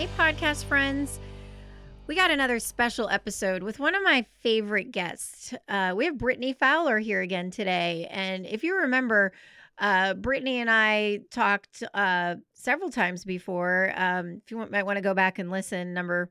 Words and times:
Hey, 0.00 0.08
podcast 0.16 0.64
friends. 0.64 1.20
We 2.06 2.14
got 2.14 2.30
another 2.30 2.58
special 2.58 3.10
episode 3.10 3.62
with 3.62 3.78
one 3.78 3.94
of 3.94 4.02
my 4.02 4.24
favorite 4.40 4.92
guests. 4.92 5.52
Uh, 5.68 5.92
we 5.94 6.06
have 6.06 6.16
Brittany 6.16 6.54
Fowler 6.54 6.98
here 7.00 7.20
again 7.20 7.50
today. 7.50 8.08
And 8.10 8.46
if 8.46 8.64
you 8.64 8.78
remember, 8.78 9.32
uh, 9.76 10.14
Brittany 10.14 10.56
and 10.56 10.70
I 10.70 11.20
talked 11.30 11.82
uh, 11.92 12.36
several 12.54 12.88
times 12.88 13.26
before. 13.26 13.92
Um, 13.94 14.40
if 14.42 14.50
you 14.50 14.56
want, 14.56 14.70
might 14.70 14.86
want 14.86 14.96
to 14.96 15.02
go 15.02 15.12
back 15.12 15.38
and 15.38 15.50
listen, 15.50 15.92
number 15.92 16.30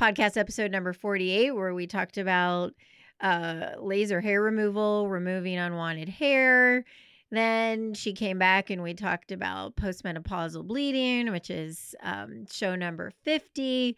podcast 0.00 0.38
episode 0.38 0.70
number 0.70 0.94
48, 0.94 1.50
where 1.50 1.74
we 1.74 1.86
talked 1.86 2.16
about 2.16 2.72
uh, 3.20 3.72
laser 3.80 4.22
hair 4.22 4.40
removal, 4.40 5.10
removing 5.10 5.58
unwanted 5.58 6.08
hair, 6.08 6.86
then 7.30 7.94
she 7.94 8.12
came 8.12 8.38
back 8.38 8.70
and 8.70 8.82
we 8.82 8.94
talked 8.94 9.32
about 9.32 9.76
postmenopausal 9.76 10.66
bleeding, 10.66 11.30
which 11.30 11.50
is 11.50 11.94
um, 12.02 12.46
show 12.50 12.74
number 12.74 13.12
50. 13.24 13.96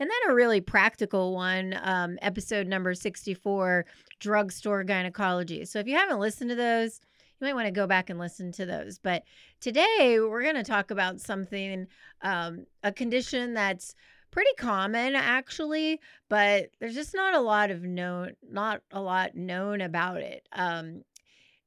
And 0.00 0.10
then 0.10 0.30
a 0.30 0.34
really 0.34 0.60
practical 0.60 1.32
one, 1.32 1.78
um, 1.82 2.18
episode 2.22 2.66
number 2.66 2.92
64, 2.94 3.86
drugstore 4.18 4.82
gynecology. 4.82 5.64
So 5.64 5.78
if 5.78 5.86
you 5.86 5.96
haven't 5.96 6.18
listened 6.18 6.50
to 6.50 6.56
those, 6.56 6.98
you 7.40 7.46
might 7.46 7.54
want 7.54 7.66
to 7.66 7.72
go 7.72 7.86
back 7.86 8.10
and 8.10 8.18
listen 8.18 8.50
to 8.52 8.66
those. 8.66 8.98
But 8.98 9.22
today 9.60 10.18
we're 10.20 10.42
going 10.42 10.56
to 10.56 10.64
talk 10.64 10.90
about 10.90 11.20
something, 11.20 11.86
um, 12.22 12.66
a 12.82 12.90
condition 12.90 13.54
that's 13.54 13.94
pretty 14.32 14.50
common 14.56 15.14
actually, 15.14 16.00
but 16.28 16.70
there's 16.80 16.94
just 16.94 17.14
not 17.14 17.34
a 17.34 17.40
lot 17.40 17.70
of 17.70 17.82
known, 17.82 18.32
not 18.50 18.80
a 18.90 19.00
lot 19.00 19.36
known 19.36 19.80
about 19.80 20.22
it. 20.22 20.48
Um, 20.52 21.04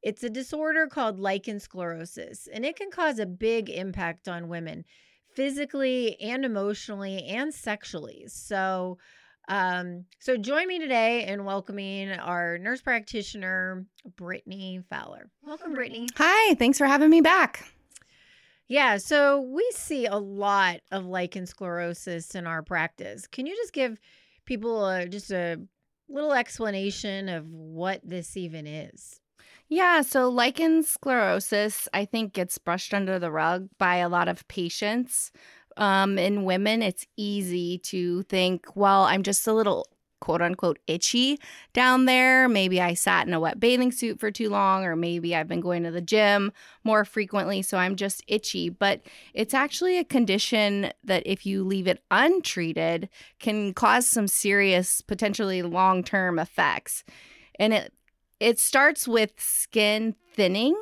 it's 0.05 0.23
a 0.23 0.29
disorder 0.29 0.85
called 0.85 1.19
lichen 1.19 1.57
sclerosus, 1.57 2.47
and 2.53 2.63
it 2.63 2.75
can 2.75 2.91
cause 2.91 3.17
a 3.17 3.25
big 3.25 3.71
impact 3.71 4.27
on 4.27 4.47
women 4.47 4.85
physically 5.33 6.15
and 6.21 6.45
emotionally 6.45 7.25
and 7.25 7.51
sexually. 7.51 8.25
So, 8.27 8.99
um, 9.47 10.05
so 10.19 10.37
join 10.37 10.67
me 10.67 10.77
today 10.77 11.25
in 11.25 11.43
welcoming 11.43 12.11
our 12.11 12.59
nurse 12.59 12.83
practitioner, 12.83 13.87
Brittany 14.15 14.79
Fowler. 14.91 15.31
Welcome, 15.43 15.73
Brittany. 15.73 16.07
Hi, 16.17 16.53
thanks 16.53 16.77
for 16.77 16.85
having 16.85 17.09
me 17.09 17.21
back. 17.21 17.65
Yeah, 18.67 18.97
so 18.97 19.41
we 19.41 19.67
see 19.73 20.05
a 20.05 20.17
lot 20.17 20.81
of 20.91 21.07
lichen 21.07 21.45
sclerosus 21.45 22.35
in 22.35 22.45
our 22.45 22.61
practice. 22.61 23.25
Can 23.25 23.47
you 23.47 23.55
just 23.55 23.73
give 23.73 23.97
people 24.45 24.87
a, 24.87 25.07
just 25.07 25.31
a 25.31 25.57
little 26.07 26.33
explanation 26.33 27.27
of 27.27 27.51
what 27.51 28.01
this 28.03 28.37
even 28.37 28.67
is? 28.67 29.19
Yeah, 29.69 30.01
so 30.01 30.29
lichen 30.29 30.83
sclerosus, 30.83 31.87
I 31.93 32.05
think, 32.05 32.33
gets 32.33 32.57
brushed 32.57 32.93
under 32.93 33.17
the 33.17 33.31
rug 33.31 33.67
by 33.79 33.95
a 33.97 34.09
lot 34.09 34.27
of 34.27 34.47
patients. 34.47 35.31
Um, 35.77 36.17
in 36.17 36.43
women, 36.43 36.81
it's 36.81 37.05
easy 37.17 37.79
to 37.79 38.21
think, 38.23 38.75
well, 38.75 39.03
I'm 39.03 39.23
just 39.23 39.45
a 39.47 39.53
little 39.53 39.87
quote 40.21 40.41
unquote 40.41 40.79
itchy 40.87 41.39
down 41.73 42.05
there. 42.05 42.47
Maybe 42.47 42.79
I 42.79 42.93
sat 42.93 43.27
in 43.27 43.33
a 43.33 43.39
wet 43.39 43.59
bathing 43.59 43.91
suit 43.91 44.19
for 44.19 44.31
too 44.31 44.49
long, 44.49 44.85
or 44.85 44.95
maybe 44.95 45.35
I've 45.35 45.47
been 45.47 45.61
going 45.61 45.83
to 45.83 45.91
the 45.91 46.01
gym 46.01 46.51
more 46.83 47.03
frequently, 47.03 47.61
so 47.61 47.77
I'm 47.77 47.95
just 47.95 48.23
itchy. 48.27 48.69
But 48.69 49.01
it's 49.33 49.53
actually 49.53 49.97
a 49.97 50.05
condition 50.05 50.91
that, 51.03 51.23
if 51.25 51.45
you 51.45 51.63
leave 51.63 51.87
it 51.87 52.03
untreated, 52.11 53.09
can 53.39 53.73
cause 53.73 54.07
some 54.07 54.27
serious, 54.27 55.01
potentially 55.01 55.63
long 55.63 56.03
term 56.03 56.37
effects. 56.39 57.03
And 57.59 57.73
it 57.73 57.93
it 58.39 58.59
starts 58.59 59.07
with 59.07 59.31
skin 59.37 60.15
thinning. 60.33 60.75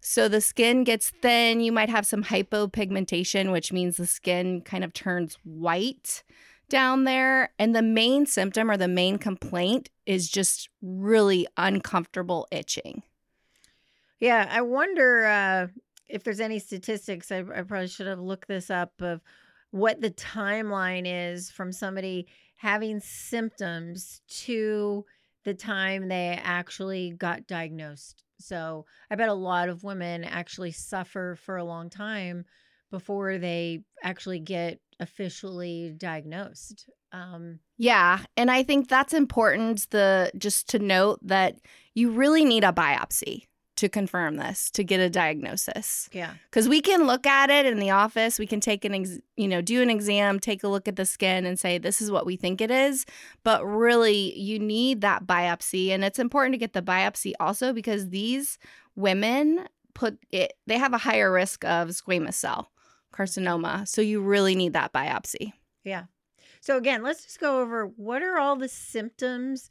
So 0.00 0.28
the 0.28 0.40
skin 0.40 0.84
gets 0.84 1.10
thin. 1.10 1.60
You 1.60 1.72
might 1.72 1.88
have 1.88 2.06
some 2.06 2.24
hypopigmentation, 2.24 3.50
which 3.50 3.72
means 3.72 3.96
the 3.96 4.06
skin 4.06 4.60
kind 4.60 4.84
of 4.84 4.92
turns 4.92 5.36
white 5.42 6.22
down 6.68 7.04
there. 7.04 7.50
And 7.58 7.74
the 7.74 7.82
main 7.82 8.26
symptom 8.26 8.70
or 8.70 8.76
the 8.76 8.88
main 8.88 9.18
complaint 9.18 9.90
is 10.04 10.28
just 10.28 10.68
really 10.80 11.46
uncomfortable 11.56 12.46
itching. 12.52 13.02
Yeah, 14.20 14.48
I 14.50 14.62
wonder 14.62 15.26
uh, 15.26 15.66
if 16.08 16.24
there's 16.24 16.40
any 16.40 16.58
statistics. 16.58 17.32
I, 17.32 17.38
I 17.38 17.62
probably 17.62 17.88
should 17.88 18.06
have 18.06 18.20
looked 18.20 18.48
this 18.48 18.70
up 18.70 18.92
of 19.00 19.20
what 19.70 20.00
the 20.00 20.10
timeline 20.10 21.02
is 21.04 21.50
from 21.50 21.72
somebody 21.72 22.26
having 22.56 23.00
symptoms 23.00 24.22
to 24.28 25.04
the 25.46 25.54
time 25.54 26.08
they 26.08 26.38
actually 26.42 27.12
got 27.12 27.46
diagnosed. 27.46 28.24
So 28.40 28.84
I 29.10 29.14
bet 29.14 29.28
a 29.28 29.34
lot 29.34 29.68
of 29.68 29.84
women 29.84 30.24
actually 30.24 30.72
suffer 30.72 31.38
for 31.40 31.56
a 31.56 31.64
long 31.64 31.88
time 31.88 32.44
before 32.90 33.38
they 33.38 33.84
actually 34.02 34.40
get 34.40 34.80
officially 34.98 35.94
diagnosed. 35.96 36.90
Um, 37.12 37.60
yeah, 37.78 38.24
and 38.36 38.50
I 38.50 38.64
think 38.64 38.88
that's 38.88 39.14
important. 39.14 39.88
The 39.90 40.32
just 40.36 40.68
to 40.70 40.80
note 40.80 41.20
that 41.22 41.54
you 41.94 42.10
really 42.10 42.44
need 42.44 42.64
a 42.64 42.72
biopsy 42.72 43.44
to 43.76 43.88
confirm 43.88 44.36
this 44.36 44.70
to 44.72 44.82
get 44.82 45.00
a 45.00 45.08
diagnosis. 45.10 46.08
Yeah. 46.12 46.34
Cuz 46.50 46.68
we 46.68 46.80
can 46.80 47.06
look 47.06 47.26
at 47.26 47.50
it 47.50 47.66
in 47.66 47.78
the 47.78 47.90
office, 47.90 48.38
we 48.38 48.46
can 48.46 48.60
take 48.60 48.84
an 48.84 48.94
ex- 48.94 49.20
you 49.36 49.48
know, 49.48 49.60
do 49.60 49.82
an 49.82 49.90
exam, 49.90 50.40
take 50.40 50.64
a 50.64 50.68
look 50.68 50.88
at 50.88 50.96
the 50.96 51.06
skin 51.06 51.46
and 51.46 51.58
say 51.58 51.78
this 51.78 52.00
is 52.00 52.10
what 52.10 52.26
we 52.26 52.36
think 52.36 52.60
it 52.60 52.70
is, 52.70 53.06
but 53.44 53.64
really 53.64 54.38
you 54.38 54.58
need 54.58 55.00
that 55.02 55.26
biopsy 55.26 55.90
and 55.90 56.04
it's 56.04 56.18
important 56.18 56.54
to 56.54 56.58
get 56.58 56.72
the 56.72 56.82
biopsy 56.82 57.32
also 57.38 57.72
because 57.72 58.08
these 58.08 58.58
women 58.94 59.66
put 59.94 60.18
it 60.30 60.54
they 60.66 60.78
have 60.78 60.92
a 60.92 60.98
higher 60.98 61.32
risk 61.32 61.64
of 61.64 61.88
squamous 61.88 62.34
cell 62.34 62.70
carcinoma. 63.12 63.88
So 63.88 64.02
you 64.02 64.20
really 64.20 64.54
need 64.54 64.74
that 64.74 64.92
biopsy. 64.92 65.52
Yeah. 65.84 66.04
So 66.60 66.76
again, 66.76 67.02
let's 67.02 67.24
just 67.24 67.40
go 67.40 67.60
over 67.60 67.86
what 67.86 68.22
are 68.22 68.38
all 68.38 68.56
the 68.56 68.68
symptoms 68.68 69.70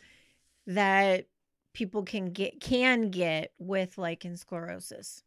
that 0.66 1.28
people 1.76 2.04
can 2.04 2.32
get 2.32 2.60
can 2.60 3.12
get 3.12 3.52
with 3.60 4.00
lichen 4.00 4.34
sclerosus? 4.34 5.22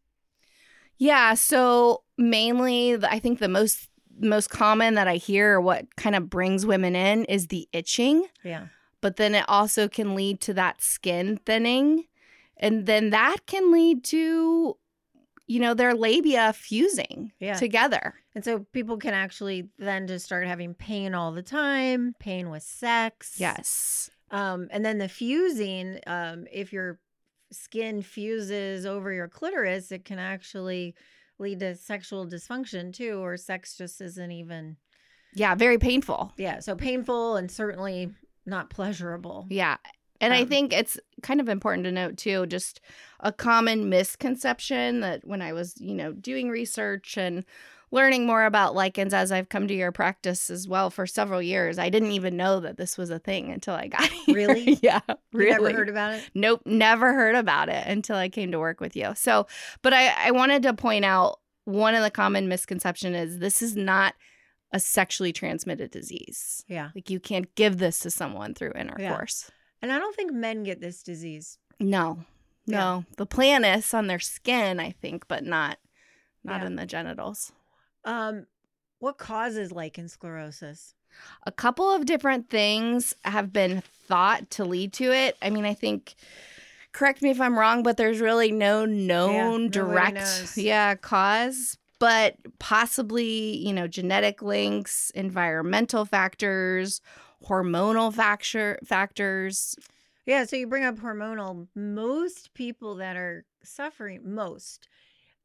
Yeah, 0.96 1.34
so 1.34 2.02
mainly 2.16 2.96
I 3.04 3.20
think 3.20 3.38
the 3.38 3.48
most 3.48 3.88
most 4.20 4.50
common 4.50 4.94
that 4.94 5.06
I 5.06 5.14
hear 5.14 5.60
what 5.60 5.94
kind 5.96 6.16
of 6.16 6.28
brings 6.28 6.66
women 6.66 6.96
in 6.96 7.24
is 7.26 7.46
the 7.46 7.68
itching. 7.72 8.26
Yeah. 8.42 8.66
But 9.00 9.14
then 9.14 9.36
it 9.36 9.44
also 9.46 9.86
can 9.86 10.16
lead 10.16 10.40
to 10.40 10.54
that 10.54 10.82
skin 10.82 11.38
thinning 11.46 12.04
and 12.56 12.86
then 12.86 13.10
that 13.10 13.46
can 13.46 13.72
lead 13.72 14.02
to 14.04 14.76
you 15.46 15.60
know 15.60 15.74
their 15.74 15.94
labia 15.94 16.52
fusing 16.52 17.32
yeah. 17.38 17.54
together. 17.54 18.14
And 18.34 18.44
so 18.44 18.66
people 18.72 18.98
can 18.98 19.14
actually 19.14 19.68
then 19.78 20.06
just 20.06 20.24
start 20.24 20.46
having 20.46 20.74
pain 20.74 21.14
all 21.14 21.32
the 21.32 21.42
time, 21.42 22.14
pain 22.18 22.50
with 22.50 22.62
sex. 22.62 23.36
Yes. 23.38 24.10
Um, 24.30 24.68
and 24.70 24.84
then 24.84 24.98
the 24.98 25.08
fusing, 25.08 26.00
um, 26.06 26.46
if 26.52 26.72
your 26.72 26.98
skin 27.50 28.02
fuses 28.02 28.84
over 28.86 29.12
your 29.12 29.28
clitoris, 29.28 29.90
it 29.90 30.04
can 30.04 30.18
actually 30.18 30.94
lead 31.38 31.60
to 31.60 31.74
sexual 31.74 32.26
dysfunction 32.26 32.92
too, 32.92 33.22
or 33.22 33.36
sex 33.36 33.76
just 33.76 34.00
isn't 34.00 34.32
even. 34.32 34.76
Yeah, 35.34 35.54
very 35.54 35.78
painful. 35.78 36.32
Yeah, 36.36 36.60
so 36.60 36.74
painful 36.74 37.36
and 37.36 37.50
certainly 37.50 38.10
not 38.44 38.70
pleasurable. 38.70 39.46
Yeah. 39.50 39.76
And 40.20 40.34
um, 40.34 40.40
I 40.40 40.44
think 40.44 40.72
it's 40.72 40.98
kind 41.22 41.40
of 41.40 41.48
important 41.48 41.84
to 41.84 41.92
note 41.92 42.16
too, 42.16 42.46
just 42.46 42.80
a 43.20 43.32
common 43.32 43.88
misconception 43.88 45.00
that 45.00 45.26
when 45.26 45.40
I 45.42 45.52
was, 45.52 45.80
you 45.80 45.94
know, 45.94 46.12
doing 46.12 46.48
research 46.48 47.16
and 47.16 47.44
learning 47.90 48.26
more 48.26 48.44
about 48.44 48.74
lichens 48.74 49.14
as 49.14 49.32
I've 49.32 49.48
come 49.48 49.68
to 49.68 49.74
your 49.74 49.92
practice 49.92 50.50
as 50.50 50.68
well 50.68 50.90
for 50.90 51.06
several 51.06 51.40
years. 51.40 51.78
I 51.78 51.88
didn't 51.88 52.12
even 52.12 52.36
know 52.36 52.60
that 52.60 52.76
this 52.76 52.98
was 52.98 53.10
a 53.10 53.18
thing 53.18 53.50
until 53.50 53.74
I 53.74 53.88
got 53.88 54.02
here. 54.26 54.34
Really? 54.34 54.78
yeah. 54.82 55.00
Really. 55.32 55.52
You 55.52 55.68
never 55.68 55.76
heard 55.78 55.88
about 55.88 56.14
it? 56.14 56.30
Nope. 56.34 56.62
Never 56.64 57.12
heard 57.12 57.34
about 57.34 57.68
it 57.68 57.86
until 57.86 58.16
I 58.16 58.28
came 58.28 58.52
to 58.52 58.58
work 58.58 58.80
with 58.80 58.96
you. 58.96 59.12
So, 59.14 59.46
but 59.82 59.92
I, 59.92 60.28
I 60.28 60.30
wanted 60.32 60.62
to 60.64 60.74
point 60.74 61.04
out 61.04 61.40
one 61.64 61.94
of 61.94 62.02
the 62.02 62.10
common 62.10 62.48
misconception 62.48 63.14
is 63.14 63.38
this 63.38 63.62
is 63.62 63.76
not 63.76 64.14
a 64.72 64.80
sexually 64.80 65.32
transmitted 65.32 65.90
disease. 65.90 66.64
Yeah. 66.68 66.90
Like 66.94 67.10
you 67.10 67.20
can't 67.20 67.54
give 67.54 67.78
this 67.78 68.00
to 68.00 68.10
someone 68.10 68.54
through 68.54 68.72
intercourse. 68.74 69.46
Yeah. 69.48 69.54
And 69.82 69.92
I 69.92 69.98
don't 69.98 70.14
think 70.14 70.32
men 70.32 70.64
get 70.64 70.80
this 70.80 71.02
disease. 71.02 71.58
No. 71.80 72.18
No. 72.66 73.04
Yeah. 73.08 73.14
The 73.16 73.26
planus 73.26 73.94
on 73.94 74.08
their 74.08 74.18
skin, 74.18 74.80
I 74.80 74.90
think, 74.90 75.26
but 75.28 75.44
not 75.44 75.78
not 76.44 76.60
yeah. 76.60 76.66
in 76.66 76.76
the 76.76 76.86
genitals. 76.86 77.52
Um, 78.08 78.46
what 79.00 79.18
causes 79.18 79.70
lichen 79.70 80.06
sclerosus? 80.06 80.94
A 81.46 81.52
couple 81.52 81.90
of 81.90 82.06
different 82.06 82.48
things 82.48 83.14
have 83.24 83.52
been 83.52 83.82
thought 84.06 84.50
to 84.50 84.64
lead 84.64 84.92
to 84.94 85.12
it. 85.12 85.36
I 85.42 85.50
mean, 85.50 85.64
I 85.64 85.74
think 85.74 86.14
correct 86.92 87.22
me 87.22 87.30
if 87.30 87.40
I'm 87.40 87.58
wrong, 87.58 87.82
but 87.82 87.96
there's 87.96 88.20
really 88.20 88.50
no 88.50 88.84
known 88.84 89.64
nobody 89.66 89.70
direct 89.70 90.56
yeah 90.56 90.94
cause, 90.94 91.76
but 91.98 92.36
possibly, 92.58 93.56
you 93.56 93.72
know, 93.72 93.86
genetic 93.86 94.40
links, 94.42 95.10
environmental 95.10 96.04
factors, 96.04 97.00
hormonal 97.46 98.12
factor 98.12 98.78
factors. 98.84 99.76
Yeah, 100.24 100.44
so 100.44 100.56
you 100.56 100.66
bring 100.66 100.84
up 100.84 100.96
hormonal. 100.96 101.68
Most 101.74 102.54
people 102.54 102.96
that 102.96 103.16
are 103.16 103.44
suffering, 103.62 104.20
most, 104.24 104.88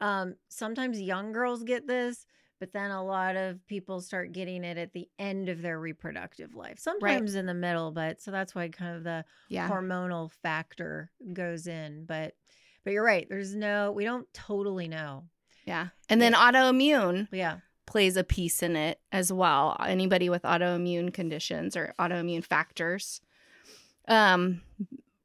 um, 0.01 0.35
sometimes 0.49 1.01
young 1.01 1.31
girls 1.31 1.63
get 1.63 1.87
this, 1.87 2.25
but 2.63 2.71
then 2.71 2.91
a 2.91 3.03
lot 3.03 3.35
of 3.35 3.59
people 3.67 3.99
start 3.99 4.31
getting 4.31 4.63
it 4.63 4.77
at 4.77 4.93
the 4.93 5.09
end 5.19 5.49
of 5.49 5.61
their 5.61 5.77
reproductive 5.77 6.55
life. 6.55 6.79
Sometimes 6.79 7.35
in 7.35 7.45
the 7.45 7.53
middle, 7.53 7.91
but 7.91 8.21
so 8.21 8.31
that's 8.31 8.55
why 8.55 8.69
kind 8.69 8.95
of 8.95 9.03
the 9.03 9.25
Yeah. 9.49 9.67
hormonal 9.67 10.31
factor 10.31 11.11
goes 11.33 11.67
in. 11.67 12.05
But 12.05 12.35
but 12.85 12.91
you're 12.93 13.03
right. 13.03 13.27
There's 13.27 13.53
no 13.53 13.91
we 13.91 14.05
don't 14.05 14.33
totally 14.33 14.87
know. 14.87 15.25
Yeah. 15.65 15.89
And 16.07 16.21
then 16.21 16.31
autoimmune 16.31 17.27
Yeah. 17.33 17.57
plays 17.85 18.15
a 18.15 18.23
piece 18.23 18.63
in 18.63 18.77
it 18.77 19.01
as 19.11 19.29
well. 19.33 19.75
Anybody 19.85 20.29
with 20.29 20.43
autoimmune 20.43 21.13
conditions 21.13 21.75
or 21.75 21.93
autoimmune 21.99 22.45
factors. 22.45 23.19
Um, 24.07 24.61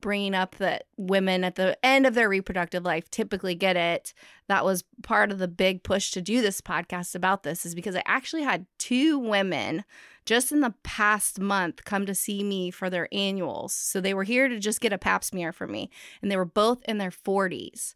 bringing 0.00 0.34
up 0.34 0.56
that 0.56 0.84
women 0.96 1.44
at 1.44 1.56
the 1.56 1.76
end 1.84 2.06
of 2.06 2.14
their 2.14 2.28
reproductive 2.28 2.84
life 2.84 3.10
typically 3.10 3.54
get 3.54 3.76
it. 3.76 4.14
That 4.48 4.64
was 4.64 4.84
part 5.02 5.30
of 5.30 5.38
the 5.38 5.48
big 5.48 5.82
push 5.82 6.10
to 6.12 6.22
do 6.22 6.40
this 6.40 6.60
podcast 6.60 7.14
about 7.14 7.42
this, 7.42 7.66
is 7.66 7.74
because 7.74 7.96
I 7.96 8.02
actually 8.06 8.42
had 8.42 8.66
two 8.78 9.18
women 9.18 9.84
just 10.24 10.52
in 10.52 10.60
the 10.60 10.74
past 10.82 11.40
month 11.40 11.84
come 11.84 12.04
to 12.06 12.14
see 12.14 12.44
me 12.44 12.70
for 12.70 12.90
their 12.90 13.08
annuals. 13.12 13.72
So 13.72 14.00
they 14.00 14.14
were 14.14 14.24
here 14.24 14.48
to 14.48 14.58
just 14.58 14.80
get 14.80 14.92
a 14.92 14.98
pap 14.98 15.24
smear 15.24 15.52
from 15.52 15.72
me, 15.72 15.90
and 16.20 16.30
they 16.30 16.36
were 16.36 16.44
both 16.44 16.82
in 16.84 16.98
their 16.98 17.10
40s. 17.10 17.94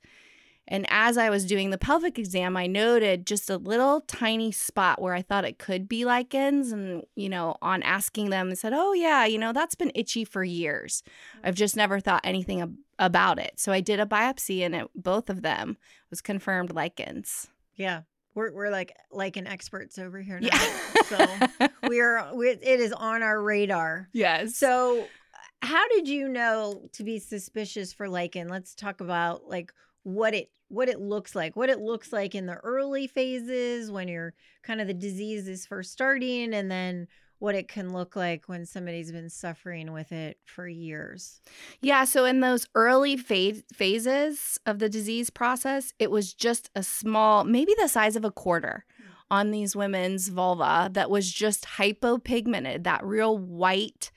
And 0.72 0.86
as 0.88 1.18
I 1.18 1.28
was 1.28 1.44
doing 1.44 1.68
the 1.68 1.76
pelvic 1.76 2.18
exam, 2.18 2.56
I 2.56 2.66
noted 2.66 3.26
just 3.26 3.50
a 3.50 3.58
little 3.58 4.00
tiny 4.00 4.50
spot 4.50 5.02
where 5.02 5.12
I 5.12 5.20
thought 5.20 5.44
it 5.44 5.58
could 5.58 5.86
be 5.86 6.06
lichens. 6.06 6.72
And, 6.72 7.02
you 7.14 7.28
know, 7.28 7.56
on 7.60 7.82
asking 7.82 8.30
them, 8.30 8.48
they 8.48 8.54
said, 8.54 8.72
Oh, 8.74 8.94
yeah, 8.94 9.26
you 9.26 9.36
know, 9.36 9.52
that's 9.52 9.74
been 9.74 9.92
itchy 9.94 10.24
for 10.24 10.42
years. 10.42 11.02
I've 11.44 11.56
just 11.56 11.76
never 11.76 12.00
thought 12.00 12.22
anything 12.24 12.62
ab- 12.62 12.78
about 12.98 13.38
it. 13.38 13.60
So 13.60 13.70
I 13.70 13.82
did 13.82 14.00
a 14.00 14.06
biopsy, 14.06 14.64
and 14.64 14.74
it, 14.74 14.88
both 14.94 15.28
of 15.28 15.42
them 15.42 15.76
was 16.08 16.22
confirmed 16.22 16.72
lichens. 16.72 17.48
Yeah. 17.76 18.02
We're 18.34 18.50
we're 18.54 18.70
like 18.70 19.36
an 19.36 19.46
experts 19.46 19.98
over 19.98 20.22
here 20.22 20.40
now. 20.40 20.48
Yeah. 20.54 21.02
So 21.02 21.68
we're 21.86 22.34
we 22.34 22.48
it 22.48 22.80
is 22.80 22.94
on 22.94 23.22
our 23.22 23.42
radar. 23.42 24.08
yes. 24.14 24.56
So, 24.56 25.02
uh, 25.02 25.66
how 25.66 25.86
did 25.88 26.08
you 26.08 26.28
know 26.30 26.88
to 26.94 27.04
be 27.04 27.18
suspicious 27.18 27.92
for 27.92 28.08
lichen? 28.08 28.48
Let's 28.48 28.74
talk 28.74 29.02
about 29.02 29.50
like 29.50 29.70
what 30.02 30.34
it 30.34 30.50
what 30.68 30.88
it 30.88 31.00
looks 31.00 31.34
like. 31.34 31.54
What 31.54 31.68
it 31.68 31.80
looks 31.80 32.12
like 32.12 32.34
in 32.34 32.46
the 32.46 32.56
early 32.56 33.06
phases 33.06 33.90
when 33.90 34.08
you're 34.08 34.32
kind 34.62 34.80
of 34.80 34.86
the 34.86 34.94
disease 34.94 35.46
is 35.46 35.66
first 35.66 35.92
starting 35.92 36.54
and 36.54 36.70
then 36.70 37.08
what 37.42 37.54
it 37.56 37.68
can 37.68 37.92
look 37.92 38.14
like 38.16 38.48
when 38.48 38.64
somebody's 38.64 39.12
been 39.12 39.28
suffering 39.28 39.92
with 39.92 40.12
it 40.12 40.38
for 40.44 40.66
years. 40.66 41.40
Yeah, 41.80 42.04
so 42.04 42.24
in 42.24 42.38
those 42.38 42.68
early 42.74 43.16
phase, 43.16 43.64
phases 43.72 44.58
of 44.64 44.78
the 44.78 44.88
disease 44.88 45.28
process, 45.28 45.92
it 45.98 46.10
was 46.10 46.32
just 46.32 46.70
a 46.76 46.84
small, 46.84 47.42
maybe 47.42 47.74
the 47.76 47.88
size 47.88 48.14
of 48.14 48.24
a 48.24 48.30
quarter 48.30 48.86
on 49.28 49.50
these 49.50 49.74
women's 49.74 50.28
vulva 50.28 50.88
that 50.92 51.10
was 51.10 51.30
just 51.30 51.64
hypopigmented, 51.64 52.84
that 52.84 53.04
real 53.04 53.36
white, 53.36 54.12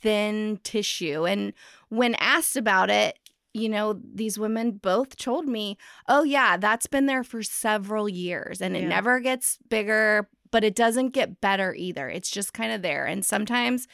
thin 0.00 0.60
tissue. 0.62 1.26
And 1.26 1.52
when 1.88 2.14
asked 2.14 2.56
about 2.56 2.90
it, 2.90 3.18
you 3.58 3.68
know, 3.68 4.00
these 4.14 4.38
women 4.38 4.72
both 4.72 5.16
told 5.16 5.46
me, 5.46 5.76
oh, 6.08 6.22
yeah, 6.22 6.56
that's 6.56 6.86
been 6.86 7.06
there 7.06 7.24
for 7.24 7.42
several 7.42 8.08
years 8.08 8.60
and 8.62 8.76
it 8.76 8.82
Yeah. 8.82 8.88
never 8.88 9.20
gets 9.20 9.58
bigger, 9.68 10.28
but 10.50 10.64
it 10.64 10.74
doesn't 10.74 11.10
get 11.10 11.40
better 11.40 11.74
either. 11.74 12.08
It's 12.08 12.30
just 12.30 12.52
kind 12.52 12.72
of 12.72 12.82
there. 12.82 13.04
And 13.06 13.24
sometimes, 13.24 13.86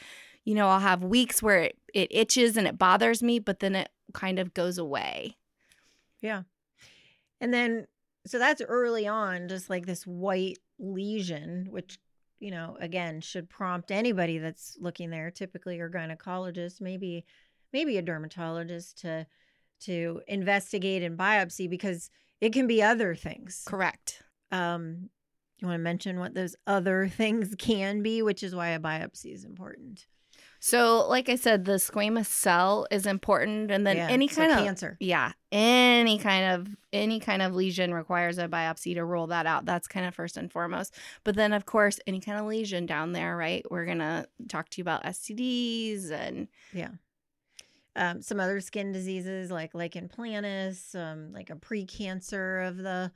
you 0.45 0.55
know, 0.55 0.69
I'll 0.69 0.81
have 0.81 1.03
weeks 1.03 1.43
where 1.43 1.59
it, 1.63 1.79
it 1.95 2.09
itches 2.11 2.57
and 2.57 2.67
it 2.67 2.79
bothers 2.79 3.23
me, 3.23 3.39
but 3.39 3.61
then 3.61 3.75
it 3.75 3.89
kind 4.13 4.39
of 4.39 4.55
goes 4.55 4.79
away. 4.79 5.37
Yeah. 6.21 6.43
And 7.41 7.53
then 7.53 7.87
so 8.27 8.39
that's 8.39 8.63
early 8.63 9.07
on 9.07 9.49
just 9.49 9.69
like 9.69 9.85
this 9.87 10.07
white 10.07 10.59
lesion 10.79 11.69
which 11.71 11.99
you 12.41 12.51
know 12.51 12.77
again 12.81 13.21
should 13.21 13.49
prompt 13.49 13.91
anybody 13.91 14.39
that's 14.39 14.77
looking 14.81 15.11
there 15.11 15.31
typically 15.31 15.77
your 15.77 15.91
gynecologist 15.91 16.81
maybe 16.81 17.25
maybe 17.73 17.97
a 17.97 18.03
dermatologist 18.03 18.99
to 19.03 19.27
to 19.87 20.21
investigate 20.29 21.03
and 21.03 21.19
biopsy 21.19 21.69
because 21.69 22.11
it 22.41 22.53
can 22.53 22.67
be 22.67 22.83
other 22.83 23.15
things 23.15 23.63
Correct. 23.67 24.23
um 24.53 25.11
you 25.61 25.69
want 25.69 25.79
to 25.79 25.83
mention 25.83 26.19
what 26.21 26.35
those 26.35 26.57
other 26.67 27.09
things 27.17 27.55
can 27.59 28.03
be 28.03 28.23
which 28.23 28.43
is 28.43 28.55
why 28.55 28.69
a 28.69 28.81
biopsy 28.81 29.33
is 29.33 29.45
important 29.45 30.07
So, 30.59 31.07
like 31.09 31.29
I 31.29 31.37
said, 31.37 31.65
the 31.67 31.79
squamous 31.79 32.27
cell 32.27 32.87
is 32.91 33.05
important, 33.07 33.71
and 33.71 33.87
then 33.87 33.97
Yeah, 33.99 34.09
any 34.09 34.29
so 34.29 34.37
kind 34.41 34.53
of 34.53 34.59
cancer 34.65 34.97
yeah, 34.99 35.33
any 35.53 36.19
kind 36.19 36.47
of 36.55 36.75
any 36.93 37.21
kind 37.21 37.43
of 37.43 37.55
lesion 37.55 37.93
requires 37.93 38.39
a 38.39 38.49
biopsy 38.49 38.95
to 38.95 39.05
rule 39.05 39.27
that 39.29 39.47
out. 39.47 39.67
That's 39.67 39.87
kind 39.87 40.07
of 40.07 40.15
first 40.15 40.37
and 40.39 40.51
foremost. 40.51 40.95
But 41.23 41.37
then, 41.37 41.53
of 41.53 41.67
course, 41.67 42.01
any 42.07 42.19
kind 42.21 42.39
of 42.41 42.47
lesion 42.47 42.87
down 42.87 43.13
there, 43.13 43.37
right? 43.37 43.63
We're 43.71 43.85
gonna 43.85 44.27
talk 44.49 44.71
to 44.71 44.79
you 44.79 44.83
about 44.83 45.05
STDs 45.05 46.11
and 46.11 46.49
um, 47.97 48.23
some 48.23 48.41
other 48.41 48.61
skin 48.61 48.93
diseases 48.93 49.51
like 49.51 49.75
lichen 49.75 50.09
planus, 50.09 50.95
um, 50.95 51.33
like 51.33 51.51
a 51.51 51.57
precancer 51.57 52.67
of 52.69 52.77
the 52.77 53.13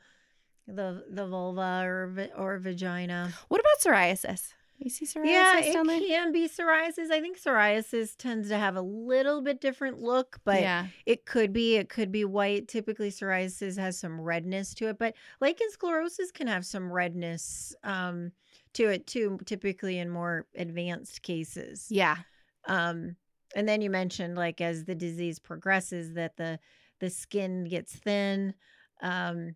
the 0.66 1.04
the 1.10 1.26
vulva 1.26 1.82
or 1.84 2.28
or 2.36 2.58
vagina. 2.58 3.32
what 3.48 3.60
about 3.60 3.80
psoriasis? 3.80 4.52
You 4.78 4.90
see 4.90 5.06
psoriasis 5.06 5.24
yeah, 5.24 5.58
it 5.58 5.72
can 6.06 6.30
be 6.30 6.48
psoriasis. 6.48 7.10
I 7.10 7.20
think 7.20 7.36
psoriasis 7.40 8.16
tends 8.16 8.48
to 8.48 8.56
have 8.56 8.76
a 8.76 8.80
little 8.80 9.42
bit 9.42 9.60
different 9.60 10.00
look, 10.00 10.38
but 10.44 10.60
yeah, 10.60 10.86
it 11.04 11.26
could 11.26 11.52
be 11.52 11.76
it 11.76 11.88
could 11.88 12.12
be 12.12 12.24
white. 12.24 12.68
Typically, 12.68 13.10
psoriasis 13.10 13.76
has 13.76 13.98
some 13.98 14.20
redness 14.20 14.74
to 14.74 14.88
it, 14.88 14.98
but 14.98 15.14
lichen 15.40 15.66
sclerosus 15.76 16.32
can 16.32 16.46
have 16.46 16.64
some 16.64 16.92
redness 16.92 17.74
um, 17.82 18.30
to 18.74 18.88
it 18.88 19.08
too. 19.08 19.40
Typically, 19.46 19.98
in 19.98 20.10
more 20.10 20.46
advanced 20.54 21.22
cases. 21.22 21.86
yeah, 21.90 22.18
Um, 22.66 23.16
and 23.54 23.68
then 23.68 23.80
you 23.80 23.90
mentioned 23.90 24.36
like 24.36 24.60
as 24.60 24.84
the 24.84 24.94
disease 24.94 25.38
progresses 25.38 26.14
that 26.14 26.36
the 26.36 26.58
the 27.00 27.10
skin 27.10 27.64
gets 27.64 27.94
thin. 27.94 28.54
Um, 29.02 29.54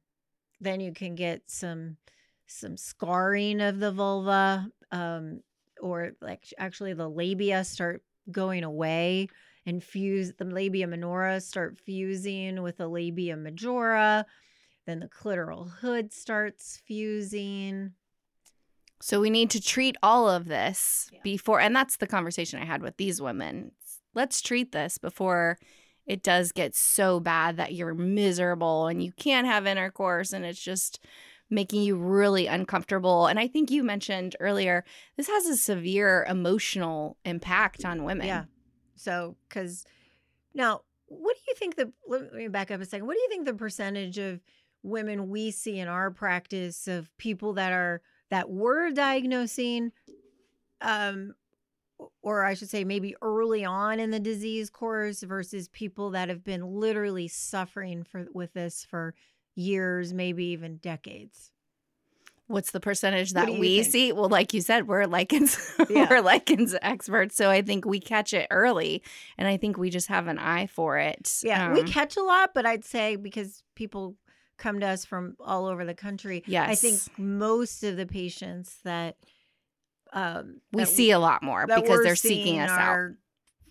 then 0.60 0.80
you 0.80 0.92
can 0.92 1.14
get 1.14 1.42
some 1.46 1.96
some 2.46 2.76
scarring 2.76 3.60
of 3.60 3.80
the 3.80 3.92
vulva, 3.92 4.68
um, 4.90 5.40
or 5.80 6.12
like 6.20 6.44
actually 6.58 6.92
the 6.94 7.08
labia 7.08 7.64
start 7.64 8.02
going 8.30 8.62
away 8.62 9.28
and 9.66 9.82
fuse 9.82 10.32
the 10.38 10.44
labia 10.44 10.86
minora 10.86 11.40
start 11.40 11.78
fusing 11.78 12.62
with 12.62 12.76
the 12.76 12.88
labia 12.88 13.36
majora. 13.36 14.24
Then 14.86 15.00
the 15.00 15.08
clitoral 15.08 15.70
hood 15.70 16.12
starts 16.12 16.80
fusing. 16.86 17.92
So 19.00 19.20
we 19.20 19.30
need 19.30 19.50
to 19.50 19.60
treat 19.60 19.96
all 20.02 20.28
of 20.28 20.46
this 20.46 21.10
Yeah. 21.12 21.20
before, 21.24 21.60
and 21.60 21.74
that's 21.74 21.96
the 21.96 22.06
conversation 22.06 22.60
I 22.60 22.64
had 22.64 22.82
with 22.82 22.96
these 22.96 23.20
women. 23.20 23.72
Let's 24.14 24.40
treat 24.40 24.72
this 24.72 24.98
before 24.98 25.58
it 26.06 26.22
does 26.22 26.52
get 26.52 26.74
so 26.74 27.20
bad 27.20 27.56
that 27.56 27.74
you're 27.74 27.94
miserable 27.94 28.86
and 28.88 29.02
you 29.02 29.12
can't 29.12 29.46
have 29.46 29.66
intercourse 29.66 30.32
and 30.32 30.44
it's 30.44 30.62
just 30.62 31.00
making 31.48 31.82
you 31.82 31.96
really 31.96 32.46
uncomfortable. 32.46 33.26
And 33.26 33.38
I 33.38 33.46
think 33.46 33.70
you 33.70 33.84
mentioned 33.84 34.34
earlier, 34.40 34.84
this 35.16 35.28
has 35.28 35.46
a 35.46 35.56
severe 35.56 36.26
emotional 36.28 37.18
impact 37.24 37.84
on 37.84 38.04
women. 38.04 38.26
Yeah. 38.26 38.44
So, 38.96 39.36
because 39.48 39.84
now, 40.54 40.80
what 41.06 41.36
do 41.36 41.42
you 41.46 41.54
think 41.54 41.76
the, 41.76 41.92
let 42.08 42.32
me 42.32 42.48
back 42.48 42.70
up 42.70 42.80
a 42.80 42.86
second. 42.86 43.06
What 43.06 43.14
do 43.14 43.20
you 43.20 43.28
think 43.28 43.44
the 43.44 43.54
percentage 43.54 44.16
of 44.18 44.40
women 44.82 45.28
we 45.28 45.50
see 45.50 45.78
in 45.78 45.88
our 45.88 46.10
practice 46.10 46.88
of 46.88 47.14
people 47.18 47.52
that 47.54 47.72
are, 47.72 48.00
that 48.30 48.48
were 48.48 48.90
diagnosing, 48.90 49.92
um, 50.80 51.34
or 52.22 52.44
I 52.44 52.54
should 52.54 52.70
say 52.70 52.84
maybe 52.84 53.14
early 53.22 53.64
on 53.64 54.00
in 54.00 54.10
the 54.10 54.20
disease 54.20 54.70
course 54.70 55.22
versus 55.22 55.68
people 55.68 56.10
that 56.10 56.28
have 56.28 56.44
been 56.44 56.64
literally 56.80 57.28
suffering 57.28 58.02
for 58.04 58.26
with 58.32 58.52
this 58.54 58.84
for 58.88 59.14
years, 59.54 60.12
maybe 60.14 60.44
even 60.46 60.76
decades. 60.78 61.50
What's 62.48 62.72
the 62.72 62.80
percentage 62.80 63.32
that 63.32 63.48
we 63.48 63.80
think? 63.80 63.92
see? 63.92 64.12
Well, 64.12 64.28
like 64.28 64.52
you 64.52 64.60
said, 64.60 64.86
we're 64.86 65.06
lichens, 65.06 65.72
Yeah. 65.88 66.06
we're 66.10 66.20
lichens 66.20 66.74
experts. 66.82 67.34
So 67.36 67.48
I 67.48 67.62
think 67.62 67.86
we 67.86 67.98
catch 68.00 68.34
it 68.34 68.46
early, 68.50 69.02
and 69.38 69.48
I 69.48 69.56
think 69.56 69.78
we 69.78 69.88
just 69.88 70.08
have 70.08 70.26
an 70.26 70.38
eye 70.38 70.66
for 70.66 70.98
it. 70.98 71.32
Yeah, 71.42 71.72
we 71.72 71.80
Um, 71.80 71.86
catch 71.86 72.16
a 72.16 72.22
lot, 72.22 72.50
but 72.52 72.66
I'd 72.66 72.84
say 72.84 73.16
because 73.16 73.62
people 73.74 74.16
come 74.58 74.80
to 74.80 74.86
us 74.86 75.04
from 75.06 75.34
all 75.40 75.66
over 75.66 75.84
the 75.86 75.94
country. 75.94 76.42
Yes. 76.46 76.68
I 76.68 76.74
think 76.74 77.00
most 77.18 77.84
of 77.84 77.96
the 77.96 78.06
patients 78.06 78.78
that 78.84 79.16
um, 80.12 80.60
we 80.72 80.84
see 80.84 81.10
a 81.10 81.18
lot 81.18 81.42
more 81.42 81.66
because 81.66 82.02
they're 82.02 82.16
seeking 82.16 82.60
us 82.60 82.70
out. 82.70 83.10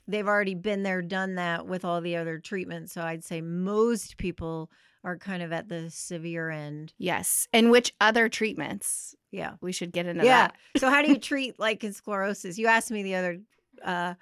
They've 0.07 0.27
already 0.27 0.55
been 0.55 0.83
there, 0.83 1.01
done 1.01 1.35
that 1.35 1.67
with 1.67 1.85
all 1.85 2.01
the 2.01 2.15
other 2.17 2.39
treatments. 2.39 2.91
So 2.93 3.01
I'd 3.01 3.23
say 3.23 3.39
most 3.41 4.17
people 4.17 4.69
are 5.03 5.17
kind 5.17 5.41
of 5.41 5.51
at 5.51 5.69
the 5.69 5.89
severe 5.89 6.49
end. 6.49 6.93
Yes. 6.97 7.47
And 7.53 7.71
which 7.71 7.93
other 8.01 8.27
treatments? 8.27 9.15
Yeah. 9.31 9.53
We 9.61 9.71
should 9.71 9.91
get 9.91 10.05
into 10.07 10.25
Yeah. 10.25 10.47
that. 10.47 10.79
so 10.79 10.89
how 10.89 11.01
do 11.01 11.09
you 11.09 11.17
treat 11.19 11.59
lichen 11.59 11.91
sclerosus? 11.91 12.57
You 12.57 12.67
asked 12.67 12.91
me 12.91 13.03
the 13.03 13.15
other 13.15 13.39
uh, 13.83 14.13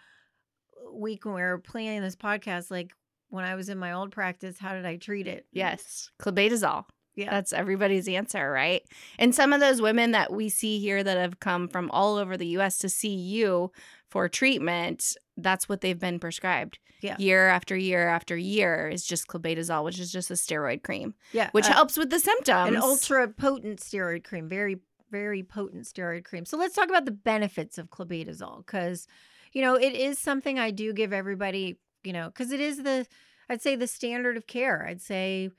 week 0.93 1.25
when 1.25 1.35
we 1.35 1.41
were 1.41 1.57
planning 1.57 2.01
this 2.01 2.15
podcast, 2.15 2.69
like 2.69 2.91
when 3.29 3.43
I 3.45 3.55
was 3.55 3.69
in 3.69 3.77
my 3.77 3.93
old 3.93 4.11
practice, 4.11 4.57
how 4.59 4.73
did 4.73 4.85
I 4.85 4.97
treat 4.97 5.27
it? 5.27 5.45
Yes. 5.51 6.11
Clobetasol. 6.21 6.85
Yeah. 7.19 7.29
That's 7.29 7.51
everybody's 7.51 8.07
answer, 8.07 8.49
right? 8.49 8.81
And 9.17 9.35
some 9.35 9.51
of 9.51 9.59
those 9.59 9.81
women 9.81 10.11
that 10.11 10.31
we 10.31 10.47
see 10.47 10.79
here 10.79 11.03
that 11.03 11.17
have 11.17 11.39
come 11.39 11.67
from 11.67 11.91
all 11.91 12.15
over 12.15 12.38
the 12.38 12.47
US 12.57 12.77
to 12.79 12.89
see 12.89 13.13
you 13.13 13.71
for 14.07 14.29
treatment, 14.29 15.15
that's 15.38 15.67
what 15.67 15.81
they've 15.81 15.99
been 15.99 16.19
prescribed. 16.19 16.79
Yeah. 17.01 17.15
Year 17.19 17.47
after 17.47 17.75
year 17.77 18.07
after 18.07 18.35
year 18.38 18.89
is 18.89 19.05
just 19.05 19.27
clobetasol, 19.27 19.83
which 19.83 19.99
is 19.99 20.11
just 20.11 20.31
a 20.31 20.35
steroid 20.35 20.83
cream, 20.83 21.13
yeah. 21.31 21.49
which 21.51 21.65
uh, 21.65 21.73
helps 21.73 21.97
with 21.97 22.09
the 22.09 22.19
symptoms. 22.19 22.69
an 22.69 22.75
ultra 22.77 23.27
potent 23.27 23.79
steroid 23.79 24.23
cream, 24.23 24.49
very 24.49 24.77
very 25.11 25.43
potent 25.43 25.85
steroid 25.85 26.23
cream. 26.23 26.45
So 26.45 26.57
let's 26.57 26.75
talk 26.75 26.89
about 26.89 27.05
the 27.05 27.11
benefits 27.11 27.77
of 27.77 27.89
clobetasol 27.89 28.65
because 28.65 29.07
you 29.53 29.61
know 29.61 29.75
it 29.75 29.93
is 29.93 30.19
something 30.19 30.59
I 30.59 30.71
do 30.71 30.93
give 30.93 31.13
everybody. 31.13 31.77
You 32.03 32.13
know, 32.13 32.27
because 32.27 32.51
it 32.51 32.61
is 32.61 32.83
the 32.83 33.05
I'd 33.49 33.61
say 33.61 33.75
the 33.75 33.88
standard 33.88 34.38
of 34.38 34.47
care. 34.47 34.85
I'd 34.88 35.01
say 35.01 35.49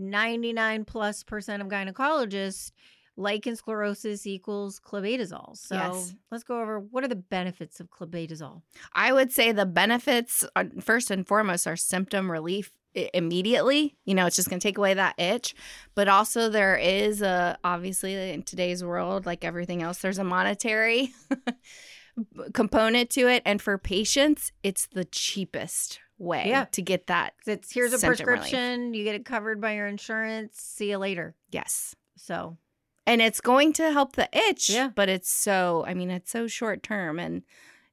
ninety 0.00 0.52
nine 0.52 0.84
plus 0.84 1.22
percent 1.22 1.62
of 1.62 1.68
gynecologists 1.68 2.72
lichen 3.16 3.54
sclerosus 3.54 4.24
equals 4.24 4.80
clobetasol. 4.80 5.54
So 5.56 5.74
Yes. 5.74 6.14
let's 6.30 6.42
go 6.44 6.60
over 6.60 6.80
what 6.80 7.04
are 7.04 7.08
the 7.08 7.16
benefits 7.16 7.78
of 7.78 7.90
clobetasol. 7.90 8.62
I 8.94 9.12
would 9.12 9.30
say 9.30 9.52
the 9.52 9.66
benefits, 9.66 10.42
uh, 10.56 10.64
first 10.80 11.10
and 11.10 11.26
foremost, 11.28 11.66
are 11.66 11.76
symptom 11.76 12.30
relief 12.30 12.72
immediately. 13.12 13.96
You 14.06 14.14
know, 14.14 14.26
it's 14.26 14.36
just 14.36 14.48
going 14.48 14.58
to 14.58 14.66
take 14.66 14.78
away 14.78 14.94
that 14.94 15.18
itch. 15.20 15.54
But 15.94 16.08
also, 16.08 16.48
there 16.48 16.76
is 16.76 17.20
a, 17.20 17.58
obviously, 17.62 18.14
in 18.32 18.42
today's 18.42 18.82
world, 18.82 19.26
like 19.26 19.44
everything 19.44 19.82
else, 19.82 19.98
there's 19.98 20.18
a 20.18 20.24
monetary 20.24 21.12
component 22.54 23.10
to 23.10 23.28
it. 23.28 23.42
And 23.44 23.60
for 23.60 23.76
patients, 23.78 24.52
it's 24.62 24.86
the 24.86 25.04
cheapest 25.04 26.00
way 26.20 26.44
Yeah. 26.48 26.66
to 26.66 26.82
get 26.82 27.08
that. 27.08 27.34
It's 27.46 27.72
here's 27.72 27.92
a 27.92 27.98
Symptom 27.98 28.26
relief. 28.26 28.40
prescription, 28.42 28.94
you 28.94 29.02
get 29.04 29.14
it 29.16 29.24
covered 29.24 29.60
by 29.60 29.74
your 29.74 29.88
insurance. 29.88 30.60
See 30.60 30.90
you 30.90 30.98
later. 30.98 31.34
Yes. 31.50 31.96
So 32.16 32.58
And 33.06 33.20
it's 33.22 33.40
going 33.40 33.72
to 33.72 33.90
help 33.90 34.14
the 34.14 34.28
itch, 34.32 34.70
Yeah. 34.70 34.90
but 34.94 35.08
it's 35.08 35.28
so, 35.30 35.84
I 35.88 35.94
mean, 35.94 36.10
it's 36.10 36.30
so 36.30 36.46
short 36.46 36.82
term. 36.84 37.18
And 37.18 37.42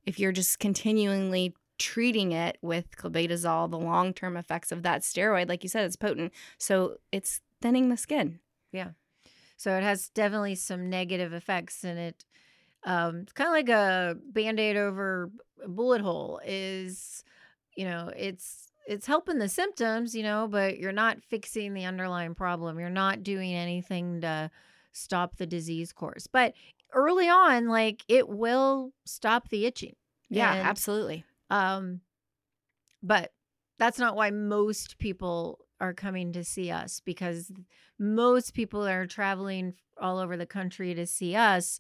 if 0.06 0.20
you're 0.20 0.34
just 0.34 0.60
continually 0.60 1.56
treating 1.80 2.34
it 2.34 2.58
with 2.62 2.96
clobetasol, 2.98 3.72
the 3.72 3.80
long 3.80 4.14
term 4.14 4.36
effects 4.38 4.72
of 4.72 4.84
that 4.84 5.02
steroid, 5.02 5.48
like 5.50 5.64
you 5.64 5.70
said, 5.70 5.86
it's 5.86 5.96
potent. 5.96 6.34
So 6.58 6.98
it's 7.12 7.40
thinning 7.62 7.90
the 7.90 7.98
skin. 7.98 8.40
Yeah. 8.72 8.90
So 9.56 9.76
it 9.78 9.84
has 9.84 10.10
definitely 10.10 10.56
some 10.56 10.90
negative 10.90 11.34
effects 11.34 11.84
and 11.84 11.98
it 11.98 12.26
um 12.84 13.22
it's 13.22 13.34
kind 13.34 13.48
of 13.48 13.54
like 13.54 13.70
a 13.70 14.16
band-aid 14.32 14.78
over 14.78 15.32
a 15.64 15.68
bullet 15.68 16.02
hole 16.02 16.40
is 16.46 17.24
you 17.78 17.86
know, 17.86 18.12
it's 18.18 18.72
it's 18.88 19.06
helping 19.06 19.38
the 19.38 19.48
symptoms, 19.50 20.16
you 20.16 20.24
know, 20.24 20.48
but 20.50 20.80
you're 20.80 20.92
not 20.92 21.22
fixing 21.24 21.74
the 21.74 21.86
underlying 21.86 22.34
problem. 22.36 22.80
You're 22.80 22.90
not 22.90 23.22
doing 23.24 23.54
anything 23.54 24.22
to 24.22 24.50
stop 24.94 25.36
the 25.38 25.46
disease 25.46 25.94
course. 25.94 26.26
But 26.28 26.54
early 26.94 27.30
on 27.30 27.68
like 27.68 28.04
it 28.08 28.28
will 28.28 28.94
stop 29.06 29.50
the 29.50 29.66
itching. 29.66 29.96
Yeah, 30.30 30.54
And- 30.56 30.68
absolutely. 30.68 31.24
Um 31.50 32.02
but 33.04 33.32
that's 33.78 34.00
not 34.00 34.16
why 34.16 34.32
most 34.32 34.98
people 34.98 35.60
are 35.80 35.94
coming 35.94 36.34
to 36.34 36.44
see 36.44 36.72
us 36.72 37.00
because 37.02 37.52
most 38.00 38.54
people 38.56 38.86
are 38.88 39.06
traveling 39.06 39.76
all 40.02 40.18
over 40.18 40.36
the 40.36 40.46
country 40.48 40.96
to 40.96 41.06
see 41.06 41.36
us 41.36 41.80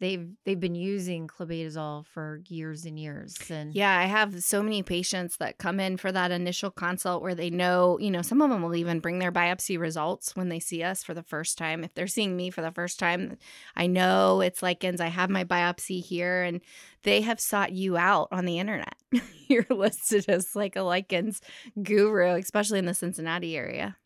they've 0.00 0.28
they've 0.44 0.60
been 0.60 0.74
using 0.74 1.26
clobetasol 1.26 2.06
for 2.06 2.40
years 2.48 2.84
and 2.84 2.98
years 2.98 3.36
and 3.50 3.74
Yeah, 3.74 3.98
I 3.98 4.04
have 4.04 4.42
so 4.42 4.62
many 4.62 4.82
patients 4.82 5.36
that 5.38 5.58
come 5.58 5.80
in 5.80 5.96
for 5.96 6.12
that 6.12 6.30
initial 6.30 6.70
consult 6.70 7.22
where 7.22 7.34
they 7.34 7.50
know, 7.50 7.98
you 7.98 8.10
know, 8.10 8.22
some 8.22 8.42
of 8.42 8.50
them 8.50 8.62
will 8.62 8.74
even 8.74 9.00
bring 9.00 9.18
their 9.18 9.32
biopsy 9.32 9.78
results 9.78 10.36
when 10.36 10.48
they 10.48 10.60
see 10.60 10.82
us 10.82 11.02
for 11.02 11.14
the 11.14 11.22
first 11.22 11.56
time. 11.58 11.84
If 11.84 11.94
they're 11.94 12.06
seeing 12.06 12.36
me 12.36 12.50
for 12.50 12.62
the 12.62 12.72
first 12.72 12.98
time, 12.98 13.38
I 13.74 13.86
know 13.86 14.40
it's 14.40 14.62
lichens. 14.62 15.00
I 15.00 15.08
have 15.08 15.30
my 15.30 15.44
biopsy 15.44 16.02
here 16.02 16.42
and 16.42 16.60
they 17.02 17.22
have 17.22 17.40
sought 17.40 17.72
you 17.72 17.96
out 17.96 18.28
on 18.32 18.44
the 18.44 18.58
internet. 18.58 18.96
You're 19.48 19.66
listed 19.70 20.26
as 20.28 20.54
like 20.54 20.76
a 20.76 20.82
lichens 20.82 21.40
guru, 21.82 22.34
especially 22.34 22.78
in 22.78 22.86
the 22.86 22.94
Cincinnati 22.94 23.56
area. 23.56 23.96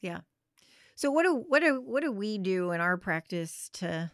Yeah. 0.00 0.20
So 0.94 1.12
what 1.12 1.22
do 1.22 1.44
what 1.46 1.60
do 1.60 1.80
what 1.80 2.02
do 2.02 2.10
we 2.10 2.38
do 2.38 2.72
in 2.72 2.80
our 2.80 2.96
practice 2.96 3.70
to 3.74 4.10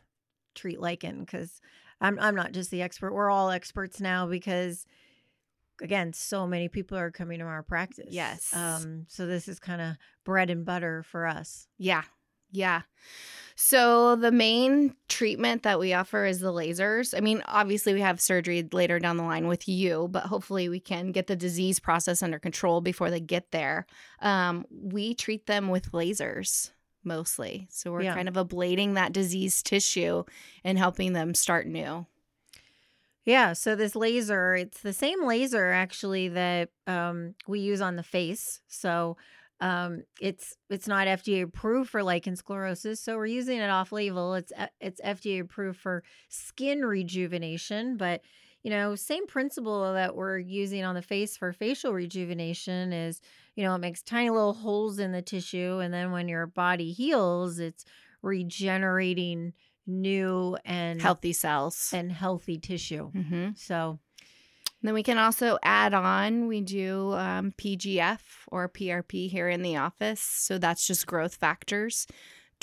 treat 0.54 0.80
lichen 0.80 1.20
because 1.20 1.60
I'm 2.00 2.18
I'm 2.20 2.34
not 2.34 2.52
just 2.52 2.70
the 2.70 2.82
expert 2.82 3.12
we're 3.12 3.30
all 3.30 3.50
experts 3.50 4.00
now 4.00 4.26
because 4.26 4.86
again 5.82 6.12
so 6.12 6.46
many 6.46 6.68
people 6.68 6.96
are 6.96 7.10
coming 7.10 7.40
to 7.40 7.44
our 7.44 7.62
practice 7.62 8.08
Yes. 8.10 8.54
um 8.54 9.06
so 9.08 9.26
this 9.26 9.48
is 9.48 9.58
kind 9.58 9.80
of 9.80 9.96
bread 10.24 10.50
and 10.50 10.64
butter 10.64 11.02
for 11.02 11.26
us 11.26 11.66
Yeah. 11.78 12.02
Yeah. 12.52 12.82
So 13.56 14.14
the 14.14 14.30
main 14.30 14.94
treatment 15.08 15.64
that 15.64 15.80
we 15.80 15.92
offer 15.92 16.24
is 16.24 16.38
the 16.38 16.52
lasers. 16.52 17.12
I 17.16 17.20
mean, 17.20 17.42
obviously 17.46 17.94
we 17.94 18.00
have 18.00 18.20
surgery 18.20 18.68
later 18.72 19.00
down 19.00 19.16
the 19.16 19.24
line 19.24 19.48
with 19.48 19.66
you, 19.68 20.06
but 20.12 20.24
hopefully 20.24 20.68
we 20.68 20.78
can 20.78 21.10
get 21.10 21.26
the 21.26 21.34
disease 21.34 21.80
process 21.80 22.22
under 22.22 22.38
control 22.38 22.80
before 22.80 23.10
they 23.10 23.18
get 23.18 23.50
there. 23.50 23.86
Um, 24.20 24.66
we 24.70 25.14
treat 25.14 25.46
them 25.46 25.68
with 25.68 25.90
lasers 25.90 26.70
mostly. 27.04 27.66
So 27.70 27.92
we're 27.92 28.02
Yeah. 28.02 28.14
kind 28.14 28.28
of 28.28 28.34
ablating 28.34 28.94
that 28.94 29.12
diseased 29.12 29.66
tissue 29.66 30.24
and 30.64 30.78
helping 30.78 31.12
them 31.12 31.34
start 31.34 31.66
new. 31.66 32.06
Yeah, 33.24 33.54
so 33.54 33.74
this 33.74 33.96
laser, 33.96 34.54
it's 34.54 34.82
the 34.82 34.92
same 34.92 35.24
laser 35.24 35.70
actually 35.70 36.28
that 36.28 36.68
um, 36.86 37.34
we 37.46 37.60
use 37.60 37.80
on 37.80 37.96
the 37.96 38.02
face. 38.02 38.60
So 38.68 39.16
um, 39.60 40.02
it's 40.20 40.56
it's 40.68 40.86
not 40.86 41.06
FDA 41.06 41.42
approved 41.42 41.88
for 41.88 42.02
lichen 42.02 42.34
sclerosus, 42.34 42.98
so 42.98 43.16
we're 43.16 43.26
using 43.26 43.58
it 43.58 43.70
off 43.70 43.92
label. 43.92 44.34
It's 44.34 44.52
uh, 44.54 44.66
it's 44.80 45.00
FDA 45.00 45.40
approved 45.40 45.78
for 45.80 46.02
skin 46.28 46.84
rejuvenation, 46.84 47.96
but 47.96 48.20
you 48.64 48.70
know, 48.70 48.94
same 48.96 49.26
principle 49.28 49.92
that 49.92 50.16
we're 50.16 50.38
using 50.38 50.84
on 50.84 50.94
the 50.96 51.02
face 51.02 51.36
for 51.36 51.52
facial 51.52 51.92
rejuvenation 51.92 52.92
is, 52.92 53.20
you 53.54 53.62
know, 53.62 53.74
it 53.76 53.78
makes 53.78 54.02
tiny 54.02 54.30
little 54.30 54.54
holes 54.54 54.98
in 54.98 55.12
the 55.12 55.22
tissue, 55.22 55.78
and 55.78 55.94
then 55.94 56.10
when 56.10 56.26
your 56.28 56.46
body 56.46 56.90
heals, 56.92 57.58
it's 57.60 57.84
regenerating 58.22 59.52
new 59.86 60.56
and 60.64 61.00
Healthy 61.02 61.34
cells. 61.34 61.92
and 61.92 62.10
healthy 62.10 62.58
tissue. 62.58 63.10
hmm 63.10 63.50
So 63.54 63.98
Then 64.82 64.94
we 64.94 65.02
can 65.02 65.18
also 65.18 65.58
add 65.62 65.94
on, 65.94 66.46
we 66.46 66.60
do 66.60 67.12
um, 67.12 67.52
PGF 67.58 68.20
or 68.48 68.68
PRP 68.68 69.28
here 69.30 69.48
in 69.48 69.62
the 69.62 69.76
office. 69.76 70.20
So 70.20 70.58
that's 70.58 70.86
just 70.86 71.06
growth 71.06 71.34
factors 71.36 72.06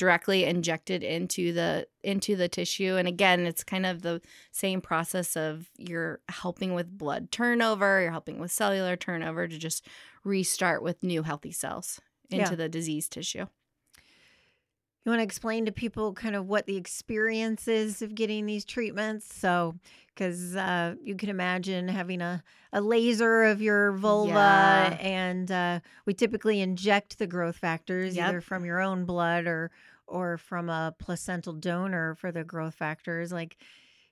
directly 0.02 0.46
injected 0.46 1.04
into 1.04 1.54
the 1.54 1.86
into 2.04 2.36
the 2.36 2.48
tissue 2.50 2.96
and 2.98 3.08
again 3.08 3.42
it's 3.46 3.64
kind 3.64 3.86
of 3.86 4.02
the 4.02 4.20
same 4.52 4.82
process 4.82 5.38
of 5.38 5.70
you're 5.78 6.20
helping 6.28 6.74
with 6.74 6.98
blood 6.98 7.32
turnover 7.32 8.02
you're 8.02 8.10
helping 8.10 8.40
with 8.40 8.52
cellular 8.52 8.96
turnover 8.96 9.48
to 9.48 9.60
just 9.60 9.86
restart 10.24 10.82
with 10.82 11.04
new 11.04 11.22
healthy 11.22 11.52
cells 11.52 12.02
into 12.32 12.50
Yeah. 12.50 12.56
the 12.56 12.68
diseased 12.68 13.12
tissue 13.12 13.46
you 15.06 15.10
want 15.12 15.20
to 15.20 15.24
explain 15.24 15.66
to 15.66 15.72
people 15.72 16.14
kind 16.14 16.36
of 16.36 16.48
what 16.48 16.66
the 16.68 16.78
experience 16.78 17.68
is 17.68 18.04
of 18.04 18.14
getting 18.14 18.46
these 18.46 18.64
treatments? 18.64 19.34
So, 19.36 19.74
because 20.14 20.56
uh, 20.56 20.94
you 21.04 21.16
can 21.16 21.30
imagine 21.30 21.88
having 21.88 22.22
a, 22.22 22.44
a 22.72 22.82
laser 22.82 23.46
of 23.46 23.64
your 23.64 23.94
vulva, 23.94 24.30
Yeah. 24.32 24.98
and 25.02 25.52
uh, 25.52 25.80
we 26.06 26.14
typically 26.14 26.62
inject 26.62 27.18
the 27.18 27.26
growth 27.26 27.58
factors 27.58 28.16
Yep. 28.16 28.28
either 28.28 28.42
from 28.42 28.64
your 28.64 28.80
own 28.80 29.06
blood 29.06 29.48
or 29.48 29.72
or 30.12 30.38
from 30.38 30.70
a 30.70 30.94
placental 31.00 31.54
donor 31.54 32.16
for 32.16 32.32
the 32.32 32.44
growth 32.44 32.76
factors. 32.76 33.32
Like 33.32 33.58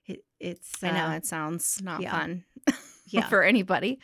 it, 0.06 0.24
it's 0.38 0.82
i 0.82 0.90
know 0.90 1.06
uh, 1.06 1.12
it 1.12 1.26
sounds 1.26 1.80
not 1.82 2.00
yeah. 2.00 2.10
fun 2.10 2.44
yeah, 3.06 3.28
for 3.28 3.42
anybody 3.42 3.98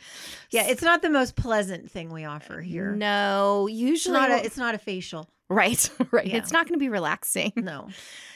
yeah. 0.51 0.67
It's 0.67 0.81
not 0.81 1.01
the 1.01 1.09
most 1.09 1.35
pleasant 1.35 1.89
thing 1.91 2.11
we 2.11 2.25
offer 2.25 2.61
here. 2.61 2.91
no 2.91 3.67
it's 3.69 3.77
usually 3.77 4.13
not 4.13 4.31
a, 4.31 4.45
it's 4.45 4.57
not 4.57 4.75
a 4.75 4.77
facial. 4.77 5.29
Right, 5.49 5.89
right. 6.11 6.27
Yeah. 6.27 6.37
It's 6.37 6.51
not 6.51 6.67
going 6.67 6.77
to 6.79 6.83
be 6.83 6.89
relaxing. 6.89 7.53
No. 7.67 7.87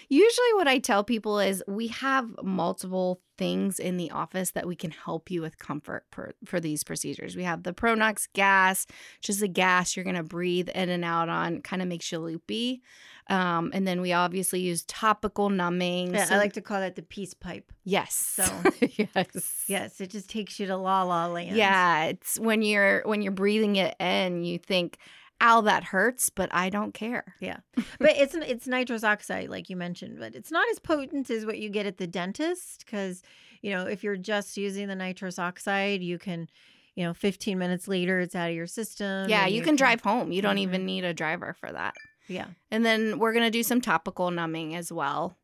Usually, 0.09 0.53
what 0.55 0.67
I 0.67 0.79
tell 0.79 1.05
people 1.05 1.39
is 1.39 1.63
we 1.69 1.87
have 1.87 2.27
multiple 2.43 3.21
things 3.37 3.79
in 3.79 3.95
the 3.95 4.11
office 4.11 4.51
that 4.51 4.67
we 4.67 4.75
can 4.75 4.91
help 4.91 5.31
you 5.31 5.41
with 5.41 5.57
comfort 5.57 6.03
for, 6.11 6.33
for 6.43 6.59
these 6.59 6.83
procedures. 6.83 7.37
We 7.37 7.43
have 7.43 7.63
the 7.63 7.71
Pronox 7.73 8.27
gas, 8.33 8.85
which 9.19 9.29
is 9.29 9.41
a 9.41 9.47
gas 9.47 9.95
you're 9.95 10.03
going 10.03 10.17
to 10.17 10.23
breathe 10.23 10.67
in 10.75 10.89
and 10.89 11.05
out 11.05 11.29
on, 11.29 11.61
kind 11.61 11.81
of 11.81 11.87
makes 11.87 12.11
you 12.11 12.19
loopy. 12.19 12.81
Um, 13.29 13.71
and 13.73 13.87
then 13.87 14.01
we 14.01 14.11
obviously 14.11 14.59
use 14.59 14.83
topical 14.83 15.49
numbing. 15.49 16.13
Yeah, 16.13 16.25
So- 16.25 16.35
I 16.35 16.39
like 16.39 16.53
to 16.53 16.61
call 16.61 16.81
that 16.81 16.97
the 16.97 17.03
peace 17.03 17.33
pipe. 17.33 17.71
yes. 17.85 18.13
So- 18.13 18.63
yes. 19.15 19.63
Yes, 19.67 20.01
it 20.01 20.09
just 20.09 20.29
takes 20.29 20.59
you 20.59 20.65
to 20.67 20.75
la 20.75 21.03
la 21.03 21.27
land. 21.27 21.55
Yeah, 21.55 22.05
it's 22.07 22.37
when 22.37 22.61
you're 22.63 23.01
when 23.05 23.21
you're 23.21 23.31
breathing 23.31 23.77
it 23.77 23.95
in, 23.97 24.43
you 24.43 24.57
think, 24.59 24.97
"Ow, 25.41 25.61
that 25.61 25.83
hurts," 25.85 26.29
but 26.29 26.53
I 26.53 26.69
don't 26.69 26.93
care. 26.93 27.35
Yeah. 27.39 27.57
but 27.99 28.11
it's 28.17 28.35
it's 28.35 28.67
nitrous 28.67 29.03
oxide 29.03 29.49
like 29.49 29.69
you 29.69 29.75
mentioned 29.75 30.19
but 30.19 30.35
it's 30.35 30.51
not 30.51 30.67
as 30.69 30.79
potent 30.79 31.29
as 31.29 31.45
what 31.45 31.57
you 31.59 31.69
get 31.69 31.85
at 31.85 31.97
the 31.97 32.07
dentist 32.07 32.85
because 32.85 33.21
you 33.61 33.71
know 33.71 33.85
if 33.85 34.03
you're 34.03 34.17
just 34.17 34.55
using 34.57 34.87
the 34.87 34.95
nitrous 34.95 35.37
oxide 35.39 36.01
you 36.01 36.17
can 36.19 36.47
you 36.95 37.03
know 37.03 37.13
15 37.13 37.57
minutes 37.57 37.87
later 37.87 38.19
it's 38.19 38.35
out 38.35 38.49
of 38.49 38.55
your 38.55 38.67
system 38.67 39.29
yeah, 39.29 39.45
and 39.45 39.53
you 39.55 39.61
can 39.61 39.75
drive 39.75 40.01
home. 40.01 40.31
You 40.31 40.41
don't 40.41 40.57
Mhm. 40.57 40.61
even 40.67 40.85
need 40.85 41.03
a 41.05 41.13
driver 41.13 41.53
for 41.59 41.71
that. 41.71 41.93
yeah 42.27 42.47
And 42.69 42.85
then 42.85 43.17
we're 43.19 43.33
gonna 43.33 43.49
do 43.51 43.63
some 43.63 43.81
topical 43.81 44.29
numbing 44.31 44.75
as 44.75 44.91
well. 44.91 45.37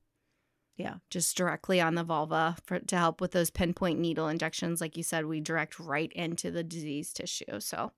Yeah. 0.76 0.98
just 1.10 1.36
directly 1.36 1.82
on 1.82 1.96
the 1.96 2.04
vulva 2.04 2.56
for 2.64 2.78
to 2.80 2.98
help 2.98 3.20
with 3.20 3.32
those 3.32 3.50
pinpoint 3.50 3.98
needle 4.00 4.28
injections. 4.28 4.80
Like 4.80 4.96
you 4.96 5.02
said, 5.02 5.26
we 5.26 5.40
direct 5.42 5.80
right 5.80 6.12
into 6.14 6.52
the 6.52 6.64
disease 6.64 7.12
tissue. 7.14 7.60
So 7.60 7.94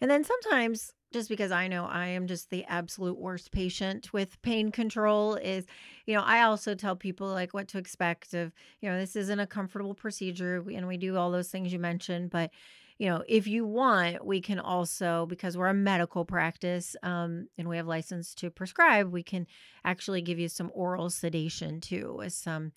and 0.00 0.10
then 0.10 0.24
sometimes 0.24 0.92
just 1.12 1.28
because 1.28 1.50
i 1.50 1.68
know 1.68 1.84
i 1.86 2.06
am 2.06 2.26
just 2.26 2.50
the 2.50 2.64
absolute 2.64 3.18
worst 3.18 3.52
patient 3.52 4.12
with 4.12 4.40
pain 4.42 4.70
control 4.70 5.36
is 5.36 5.64
you 6.06 6.14
know 6.14 6.22
i 6.22 6.42
also 6.42 6.74
tell 6.74 6.96
people 6.96 7.28
like 7.28 7.54
what 7.54 7.68
to 7.68 7.78
expect 7.78 8.34
of 8.34 8.52
you 8.80 8.88
know 8.88 8.98
this 8.98 9.16
isn't 9.16 9.40
a 9.40 9.46
comfortable 9.46 9.94
procedure 9.94 10.64
and 10.72 10.86
we 10.86 10.96
do 10.96 11.16
all 11.16 11.30
those 11.30 11.48
things 11.48 11.72
you 11.72 11.78
mentioned 11.78 12.30
but 12.30 12.50
you 12.98 13.08
know 13.08 13.22
if 13.28 13.46
you 13.46 13.66
want 13.66 14.24
we 14.24 14.40
can 14.40 14.58
also 14.58 15.26
because 15.26 15.56
we're 15.56 15.68
a 15.68 15.74
medical 15.74 16.24
practice 16.24 16.96
um, 17.02 17.48
and 17.58 17.68
we 17.68 17.76
have 17.76 17.86
license 17.86 18.34
to 18.34 18.50
prescribe 18.50 19.10
we 19.10 19.22
can 19.22 19.46
actually 19.84 20.22
give 20.22 20.38
you 20.38 20.48
some 20.48 20.70
oral 20.74 21.10
sedation 21.10 21.80
too 21.80 22.14
with 22.18 22.32
some 22.32 22.72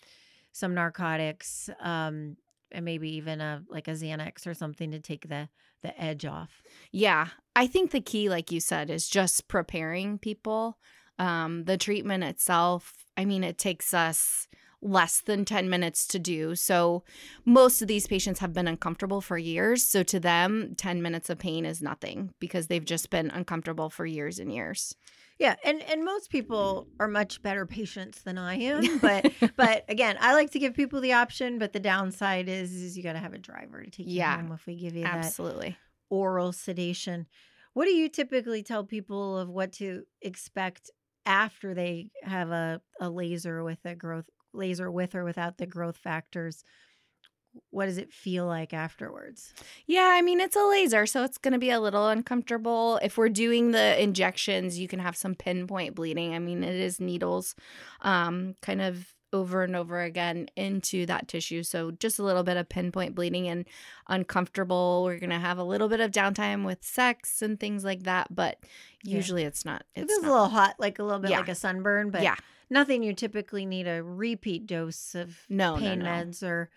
some 0.52 0.74
narcotics 0.74 1.70
um, 1.82 2.36
and 2.78 2.86
maybe 2.86 3.18
even 3.18 3.42
a 3.42 3.62
like 3.70 3.90
a 3.90 3.92
xanax 3.92 4.48
or 4.48 4.54
something 4.54 4.92
to 4.92 5.00
take 5.00 5.28
the 5.28 5.50
the 5.84 6.02
edge 6.02 6.26
off 6.26 6.64
yeah, 6.92 7.28
I 7.56 7.68
think 7.68 7.92
the 7.92 8.02
key, 8.02 8.30
like 8.30 8.52
you 8.52 8.60
said, 8.60 8.90
is 8.90 9.08
just 9.08 9.48
preparing 9.48 10.18
people. 10.18 10.78
Um, 11.20 11.66
the 11.66 11.78
treatment 11.78 12.24
itself, 12.24 12.94
I 13.16 13.26
mean, 13.26 13.44
it 13.44 13.58
takes 13.58 13.94
us 13.94 14.48
less 14.82 15.22
than 15.22 15.44
10 15.44 15.70
minutes 15.70 16.06
to 16.08 16.20
do. 16.20 16.56
So 16.56 17.04
most 17.46 17.82
of 17.82 17.88
these 17.88 18.06
patients 18.06 18.40
have 18.40 18.54
been 18.54 18.68
uncomfortable 18.68 19.22
for 19.22 19.38
years. 19.38 19.84
So 19.84 20.04
to 20.04 20.20
them, 20.20 20.76
10 20.78 21.02
minutes 21.02 21.32
of 21.32 21.40
pain 21.40 21.66
is 21.66 21.82
nothing 21.82 22.34
because 22.40 22.68
they've 22.68 22.86
just 22.86 23.10
been 23.10 23.32
uncomfortable 23.32 23.90
for 23.90 24.06
years 24.06 24.38
and 24.38 24.54
years. 24.54 24.96
Yeah, 25.40 25.56
and 25.64 25.84
and 25.84 26.04
most 26.04 26.32
people 26.32 26.90
are 27.00 27.08
much 27.08 27.42
better 27.44 27.66
patients 27.66 28.24
than 28.24 28.38
I 28.38 28.56
am, 28.56 29.00
but 29.00 29.28
but 29.56 29.86
again, 29.88 30.18
I 30.20 30.34
like 30.34 30.52
to 30.52 30.60
give 30.60 30.74
people 30.74 31.00
the 31.02 31.14
option. 31.14 31.60
But 31.60 31.74
the 31.74 31.80
downside 31.80 32.50
is 32.50 32.74
is 32.74 32.98
you 32.98 33.04
got 33.04 33.14
to 33.14 33.20
have 33.20 33.34
a 33.34 33.38
driver 33.38 33.84
to 33.84 33.90
take 33.92 34.16
you 34.16 34.24
Yeah, 34.24 34.24
home 34.24 34.52
if 34.52 34.66
we 34.66 34.76
give 34.76 34.96
you 34.96 35.10
that 35.10 35.36
Absolutely. 35.36 35.78
oral 36.10 36.54
sedation. 36.54 37.28
What 37.74 37.86
do 37.86 37.92
you 37.94 38.10
typically 38.10 38.64
tell 38.64 38.86
people 38.86 39.38
of 39.38 39.50
what 39.50 39.74
to 39.74 40.06
expect 40.22 40.92
after 41.26 41.74
they 41.74 42.12
have 42.24 42.52
a 42.52 42.82
a 43.00 43.10
laser 43.10 43.64
with 43.64 43.86
a 43.86 43.96
growth 43.96 44.30
laser 44.54 44.92
with 44.92 45.16
or 45.16 45.24
without 45.26 45.58
the 45.58 45.68
growth 45.68 45.98
factors? 45.98 46.64
What 47.72 47.86
does 47.86 47.98
it 47.98 48.12
feel 48.12 48.46
like 48.46 48.74
afterwards? 48.74 49.54
Yeah, 49.86 50.10
I 50.14 50.22
mean, 50.22 50.40
it's 50.40 50.56
a 50.56 50.64
laser, 50.68 51.06
so 51.06 51.24
it's 51.24 51.38
going 51.38 51.54
to 51.54 51.60
be 51.60 51.70
a 51.70 51.80
little 51.80 52.08
uncomfortable. 52.08 53.00
If 53.02 53.18
we're 53.18 53.30
doing 53.30 53.72
the 53.72 54.02
injections, 54.02 54.80
you 54.80 54.88
can 54.88 55.00
have 55.00 55.16
some 55.16 55.36
pinpoint 55.36 55.96
bleeding. 55.96 56.34
I 56.34 56.40
mean, 56.40 56.64
it 56.64 56.76
is 56.76 57.00
needles 57.00 57.56
um, 58.02 58.56
kind 58.62 58.82
of 58.82 59.14
over 59.34 59.62
and 59.64 59.76
over 59.76 60.02
again 60.02 60.48
into 60.56 61.06
that 61.06 61.28
tissue. 61.28 61.62
So 61.62 61.92
just 61.92 62.18
a 62.18 62.24
little 62.24 62.44
bit 62.44 62.56
of 62.56 62.70
pinpoint 62.70 63.14
bleeding 63.14 63.48
and 63.50 63.66
uncomfortable. 64.08 65.04
We're 65.04 65.20
going 65.20 65.30
to 65.32 65.38
have 65.40 65.58
a 65.58 65.64
little 65.64 65.90
bit 65.90 66.00
of 66.00 66.12
downtime 66.12 66.66
with 66.66 66.84
sex 66.84 67.42
and 67.42 67.60
things 67.60 67.84
like 67.84 68.04
that, 68.04 68.34
but 68.34 68.58
Yeah. 69.04 69.16
usually 69.18 69.44
it's 69.44 69.66
not. 69.66 69.84
It 69.96 70.04
It's 70.04 70.14
feels 70.14 70.24
a 70.26 70.28
little 70.28 70.48
hot, 70.50 70.76
like 70.80 71.00
a 71.00 71.04
little 71.04 71.20
bit 71.20 71.32
Yeah. 71.32 71.40
like 71.40 71.50
a 71.50 71.56
sunburn, 71.56 72.10
but 72.10 72.24
yeah. 72.24 72.36
nothing 72.70 73.04
you 73.04 73.14
typically 73.14 73.66
need 73.66 73.88
a 73.88 74.02
repeat 74.02 74.66
dose 74.66 75.14
of 75.14 75.38
No, 75.50 75.76
no, 75.76 75.80
pain 75.82 76.00
no. 76.00 76.06
meds 76.06 76.42
or 76.44 76.70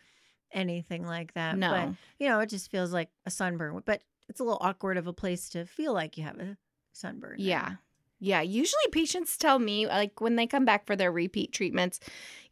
anything 0.53 1.07
like 1.07 1.35
that. 1.35 1.57
No. 1.57 1.71
But 1.71 1.89
you 2.19 2.29
know, 2.29 2.41
it 2.41 2.49
just 2.49 2.71
feels 2.71 2.93
like 2.93 3.11
a 3.27 3.31
sunburn. 3.31 3.83
But 3.85 4.03
it's 4.29 4.41
a 4.41 4.45
little 4.45 4.59
awkward 4.61 4.97
of 4.97 5.07
a 5.07 5.13
place 5.13 5.49
to 5.51 5.65
feel 5.65 5.93
like 5.93 6.17
you 6.17 6.25
have 6.25 6.39
a 6.39 6.57
sunburn. 6.93 7.37
Yeah. 7.39 7.75
Yeah. 8.19 8.43
Usually 8.43 8.83
patients 8.93 9.37
tell 9.37 9.59
me, 9.59 9.87
like, 9.87 10.21
when 10.21 10.37
they 10.37 10.47
come 10.47 10.65
back 10.65 10.87
for 10.87 10.95
their 10.95 11.11
repeat 11.11 11.53
treatments, 11.53 12.01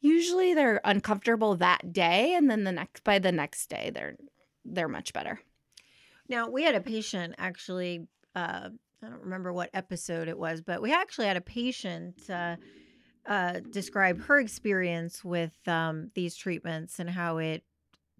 usually 0.00 0.54
they're 0.54 0.80
uncomfortable 0.84 1.56
that 1.56 1.92
day. 1.92 2.34
And 2.34 2.50
then 2.50 2.64
the 2.64 2.72
next, 2.72 3.04
by 3.04 3.18
the 3.18 3.32
next 3.32 3.68
day, 3.68 3.90
they're, 3.92 4.16
they're 4.64 4.88
much 4.88 5.12
better. 5.12 5.40
Now 6.28 6.48
we 6.48 6.62
had 6.62 6.74
a 6.74 6.80
patient 6.80 7.34
actually. 7.38 8.06
Uh, 8.34 8.70
I 9.02 9.06
don't 9.08 9.22
remember 9.22 9.52
what 9.52 9.70
episode 9.74 10.26
it 10.26 10.36
was, 10.36 10.60
but 10.60 10.82
we 10.82 10.92
actually 10.92 11.26
had 11.26 11.36
a 11.36 11.40
patient 11.40 12.28
uh, 12.28 12.56
uh, 13.26 13.60
describe 13.70 14.20
her 14.22 14.40
experience 14.40 15.24
with 15.24 15.56
um, 15.68 16.10
these 16.14 16.34
treatments 16.34 16.98
and 16.98 17.08
how 17.08 17.38
it 17.38 17.62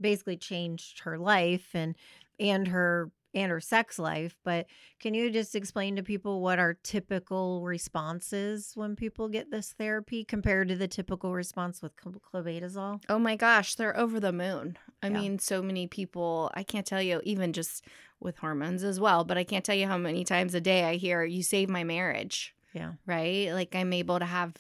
basically 0.01 0.37
changed 0.37 1.01
her 1.01 1.19
life 1.19 1.71
and 1.75 1.97
and 2.41 2.69
her 2.69 3.11
and 3.35 3.51
her 3.53 3.61
sex 3.61 3.99
life. 3.99 4.39
But 4.43 4.67
can 5.01 5.13
you 5.13 5.31
just 5.31 5.55
explain 5.55 5.97
to 5.97 6.03
people 6.03 6.41
what 6.41 6.59
our 6.59 6.75
typical 6.83 7.63
response 7.63 8.33
is 8.33 8.73
when 8.75 8.97
people 8.97 9.29
get 9.29 9.51
this 9.51 9.73
therapy 9.73 10.25
compared 10.25 10.69
to 10.69 10.77
the 10.77 10.89
typical 10.89 11.35
response 11.35 11.83
with 11.83 11.93
cl- 12.03 12.23
clobetasol? 12.33 13.03
Oh 13.09 13.19
my 13.19 13.37
gosh, 13.37 13.75
they're 13.75 13.97
over 13.97 14.19
the 14.19 14.33
moon. 14.33 14.79
I 15.03 15.09
Yeah. 15.09 15.13
mean, 15.21 15.39
so 15.39 15.61
many 15.63 15.87
people, 15.87 16.51
I 16.55 16.63
can't 16.63 16.87
tell 16.87 17.03
you, 17.03 17.21
even 17.25 17.53
just 17.53 17.85
with 18.19 18.39
hormones 18.39 18.83
as 18.83 18.99
well, 18.99 19.25
but 19.25 19.37
I 19.37 19.45
can't 19.45 19.65
tell 19.65 19.77
you 19.77 19.87
how 19.87 19.99
many 19.99 20.25
times 20.25 20.55
a 20.55 20.61
day 20.61 20.85
I 20.85 20.97
hear, 20.97 21.23
you 21.23 21.43
saved 21.43 21.71
my 21.71 21.85
marriage, 21.85 22.55
Yeah. 22.73 22.95
right? 23.05 23.53
Like 23.53 23.77
I'm 23.77 23.93
able 23.93 24.19
to 24.19 24.25
have 24.25 24.55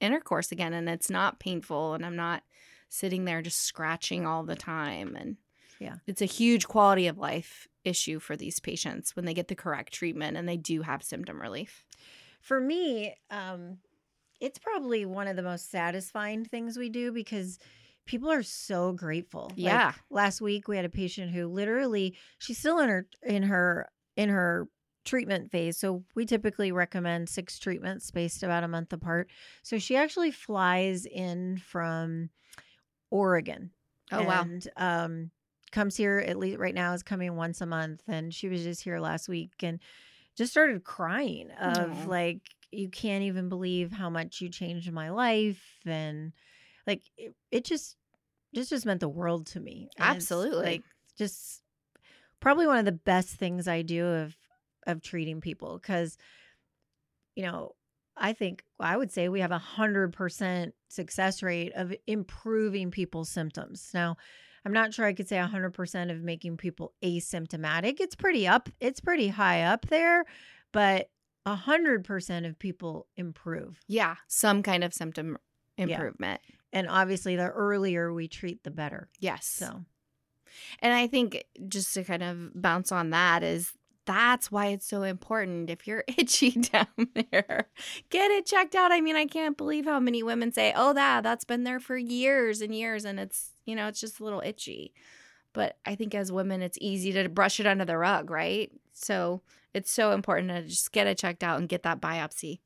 intercourse 0.00 0.52
again 0.52 0.72
and 0.72 0.88
it's 0.88 1.10
not 1.10 1.40
painful 1.40 1.94
and 1.94 2.06
I'm 2.06 2.16
not 2.16 2.44
sitting 2.92 3.24
there 3.24 3.40
just 3.40 3.60
scratching 3.62 4.26
all 4.26 4.44
the 4.44 4.54
time. 4.54 5.16
And 5.16 5.38
Yeah. 5.78 5.96
it's 6.06 6.20
a 6.20 6.26
huge 6.26 6.68
quality 6.68 7.06
of 7.06 7.16
life 7.16 7.66
issue 7.84 8.18
for 8.20 8.36
these 8.36 8.60
patients 8.60 9.16
when 9.16 9.24
they 9.24 9.32
get 9.32 9.48
the 9.48 9.54
correct 9.54 9.94
treatment 9.94 10.36
and 10.36 10.46
they 10.46 10.58
do 10.58 10.82
have 10.82 11.02
symptom 11.02 11.40
relief. 11.40 11.84
For 12.42 12.60
me, 12.60 13.16
um, 13.30 13.78
it's 14.40 14.58
probably 14.58 15.06
one 15.06 15.26
of 15.26 15.36
the 15.36 15.42
most 15.42 15.70
satisfying 15.70 16.44
things 16.44 16.76
we 16.76 16.90
do 16.90 17.12
because 17.12 17.58
people 18.04 18.30
are 18.30 18.42
so 18.42 18.92
grateful. 18.92 19.46
Like, 19.50 19.58
Yeah. 19.58 19.94
last 20.10 20.42
week 20.42 20.68
we 20.68 20.76
had 20.76 20.84
a 20.84 20.90
patient 20.90 21.32
who 21.32 21.46
literally 21.46 22.16
she's 22.40 22.58
still 22.58 22.78
in 22.78 22.88
her 22.90 23.08
in 23.22 23.44
her 23.44 23.88
in 24.16 24.28
her 24.28 24.68
treatment 25.04 25.50
phase. 25.50 25.78
So 25.78 26.04
we 26.14 26.26
typically 26.26 26.72
recommend 26.72 27.28
six 27.30 27.58
treatments 27.58 28.04
spaced 28.06 28.42
about 28.42 28.64
a 28.64 28.68
month 28.68 28.92
apart. 28.92 29.30
So 29.62 29.78
she 29.78 29.96
actually 29.96 30.30
flies 30.30 31.06
in 31.06 31.56
from 31.58 32.28
Oregon. 33.12 33.72
Oh, 34.10 34.24
wow. 34.24 34.42
And 34.42 34.68
um 34.76 35.30
comes 35.70 35.96
here 35.96 36.18
at 36.18 36.36
least 36.38 36.58
right 36.58 36.74
now 36.74 36.92
is 36.92 37.02
coming 37.02 37.34
once 37.36 37.60
a 37.62 37.66
month 37.66 38.02
and 38.06 38.34
she 38.34 38.48
was 38.48 38.62
just 38.62 38.82
here 38.82 39.00
last 39.00 39.26
week 39.28 39.52
and 39.62 39.80
just 40.36 40.52
started 40.52 40.84
crying 40.84 41.50
of 41.52 42.04
Aw. 42.04 42.06
like 42.06 42.42
you 42.72 42.90
can't 42.90 43.24
even 43.24 43.48
believe 43.48 43.92
how 43.92 44.10
much 44.10 44.40
you 44.40 44.50
changed 44.50 44.92
my 44.92 45.10
life 45.10 45.80
and 45.86 46.32
like 46.86 47.02
it, 47.16 47.34
it 47.50 47.64
just 47.64 47.96
just 48.54 48.70
just 48.70 48.86
meant 48.86 49.00
the 49.00 49.08
world 49.08 49.46
to 49.48 49.60
me 49.60 49.88
And 49.96 50.06
Absolutely. 50.06 50.64
like 50.66 50.84
just 51.18 51.62
probably 52.40 52.66
one 52.66 52.78
of 52.78 52.84
the 52.84 52.92
best 52.92 53.30
things 53.36 53.68
i 53.68 53.82
do 53.82 54.06
of 54.06 54.36
of 54.86 55.02
treating 55.02 55.40
people 55.40 55.78
because 55.78 56.18
you 57.34 57.42
know 57.42 57.72
i 58.16 58.32
think 58.32 58.64
i 58.80 58.96
would 58.96 59.10
say 59.10 59.28
we 59.28 59.40
have 59.40 59.50
a 59.52 59.58
hundred 59.58 60.12
percent 60.12 60.74
success 60.88 61.42
rate 61.42 61.72
of 61.74 61.94
improving 62.06 62.90
people's 62.90 63.28
symptoms 63.30 63.90
now 63.94 64.16
i'm 64.64 64.72
not 64.72 64.92
sure 64.92 65.06
i 65.06 65.12
could 65.12 65.28
say 65.28 65.38
a 65.38 65.46
hundred 65.46 65.72
percent 65.72 66.10
of 66.10 66.20
making 66.22 66.56
people 66.56 66.92
asymptomatic 67.02 68.00
it's 68.00 68.14
pretty 68.14 68.46
up 68.46 68.68
it's 68.80 69.00
pretty 69.00 69.28
high 69.28 69.62
up 69.62 69.86
there 69.86 70.24
but 70.72 71.08
a 71.46 71.54
hundred 71.54 72.04
percent 72.04 72.46
of 72.46 72.56
people 72.58 73.08
improve 73.16 73.80
Yeah. 73.88 74.14
Some 74.28 74.62
kind 74.62 74.84
of 74.84 74.94
symptom 74.94 75.38
Yeah. 75.76 75.84
improvement. 75.86 76.40
and 76.72 76.88
obviously 76.88 77.34
the 77.36 77.48
earlier 77.48 78.12
we 78.12 78.28
treat 78.28 78.62
the 78.62 78.70
better 78.70 79.08
Yes. 79.18 79.46
so 79.46 79.84
And 80.80 80.92
I 80.92 81.06
think 81.08 81.42
just 81.68 81.92
to 81.94 82.04
kind 82.04 82.22
of 82.22 82.50
bounce 82.54 82.92
on 82.92 83.10
that 83.10 83.42
is 83.42 83.72
that's 84.04 84.50
why 84.50 84.66
it's 84.68 84.86
so 84.86 85.02
important. 85.02 85.70
If 85.70 85.86
you're 85.86 86.04
itchy 86.08 86.50
down 86.50 86.86
there, 87.14 87.68
get 88.10 88.30
it 88.30 88.46
checked 88.46 88.74
out. 88.74 88.92
I 88.92 89.00
mean, 89.00 89.16
I 89.16 89.26
can't 89.26 89.56
believe 89.56 89.84
how 89.84 90.00
many 90.00 90.22
women 90.22 90.52
say, 90.52 90.72
"Oh, 90.74 90.92
that 90.92 91.22
that's 91.22 91.44
been 91.44 91.64
there 91.64 91.80
for 91.80 91.96
years 91.96 92.60
and 92.60 92.74
years 92.74 93.04
and 93.04 93.20
it's, 93.20 93.50
you 93.64 93.74
know, 93.74 93.88
it's 93.88 94.00
just 94.00 94.20
a 94.20 94.24
little 94.24 94.42
itchy." 94.44 94.92
But 95.52 95.76
I 95.84 95.94
think 95.94 96.14
as 96.14 96.32
women, 96.32 96.62
it's 96.62 96.78
easy 96.80 97.12
to 97.12 97.28
brush 97.28 97.60
it 97.60 97.66
under 97.66 97.84
the 97.84 97.98
rug, 97.98 98.30
right? 98.30 98.72
So, 98.94 99.42
it's 99.74 99.90
so 99.90 100.12
important 100.12 100.48
to 100.50 100.62
just 100.62 100.92
get 100.92 101.06
it 101.06 101.18
checked 101.18 101.42
out 101.42 101.58
and 101.58 101.68
get 101.68 101.82
that 101.82 102.00
biopsy. 102.00 102.60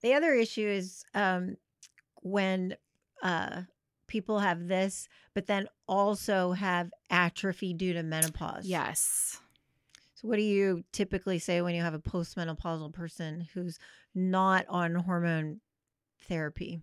The 0.00 0.14
other 0.14 0.32
issue 0.34 0.66
is 0.66 1.04
um, 1.14 1.56
when 2.22 2.76
uh, 3.22 3.62
people 4.06 4.40
have 4.40 4.68
this, 4.68 5.08
but 5.34 5.46
then 5.46 5.68
also 5.86 6.52
have 6.52 6.90
atrophy 7.10 7.74
due 7.74 7.92
to 7.92 8.02
menopause. 8.02 8.66
Yes. 8.66 9.40
So, 10.18 10.26
what 10.26 10.36
do 10.36 10.42
you 10.42 10.82
typically 10.90 11.38
say 11.38 11.62
when 11.62 11.76
you 11.76 11.82
have 11.82 11.94
a 11.94 12.00
postmenopausal 12.00 12.92
person 12.92 13.46
who's 13.54 13.78
not 14.16 14.66
on 14.68 14.96
hormone 14.96 15.60
therapy? 16.22 16.82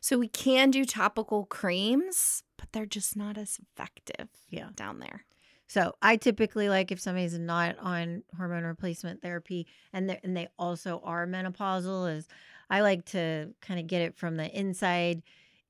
So, 0.00 0.16
we 0.16 0.28
can 0.28 0.70
do 0.70 0.84
topical 0.84 1.44
creams, 1.44 2.44
but 2.56 2.70
they're 2.70 2.86
just 2.86 3.16
not 3.16 3.36
as 3.36 3.58
effective 3.60 4.28
Yeah. 4.48 4.68
down 4.76 5.00
there. 5.00 5.24
So, 5.66 5.94
I 6.02 6.18
typically 6.18 6.68
like 6.68 6.92
if 6.92 7.00
somebody's 7.00 7.36
not 7.36 7.76
on 7.80 8.22
hormone 8.36 8.62
replacement 8.62 9.22
therapy 9.22 9.66
and 9.92 10.16
and 10.22 10.36
they 10.36 10.46
also 10.56 11.00
are 11.02 11.26
menopausal 11.26 12.14
is 12.16 12.28
I 12.70 12.82
like 12.82 13.06
to 13.06 13.54
kind 13.60 13.80
of 13.80 13.88
get 13.88 14.02
it 14.02 14.16
from 14.16 14.36
the 14.36 14.48
inside 14.56 15.24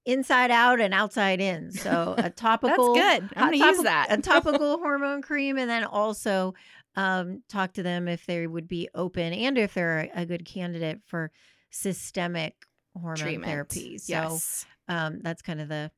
inside 0.04 0.50
out 0.50 0.80
and 0.80 0.94
outside 0.94 1.40
in. 1.40 1.70
So, 1.78 2.14
a 2.16 2.30
topical 2.30 2.94
That's 2.94 3.20
good. 3.20 3.30
I'm 3.37 3.50
going 3.50 3.61
to 3.61 3.66
use 3.66 3.82
that. 3.82 4.06
a 4.11 4.16
topical 4.22 4.78
hormone 4.78 5.22
cream 5.22 5.58
and 5.58 5.68
then 5.68 5.84
also 5.84 6.54
um, 6.96 7.42
talk 7.48 7.74
to 7.74 7.82
them 7.82 8.08
if 8.08 8.26
they 8.26 8.46
would 8.46 8.66
be 8.66 8.88
open 8.94 9.32
and 9.32 9.56
if 9.56 9.74
they're 9.74 10.11
a, 10.14 10.22
a 10.22 10.26
good 10.26 10.44
candidate 10.44 11.00
for 11.06 11.30
systemic 11.70 12.54
hormone 12.94 13.16
Treatment. 13.16 13.50
therapy. 13.50 13.98
So 13.98 14.12
yes. 14.12 14.66
um, 14.88 15.20
that's 15.22 15.42
kind 15.42 15.61
of 15.61 15.68
the 15.68 15.90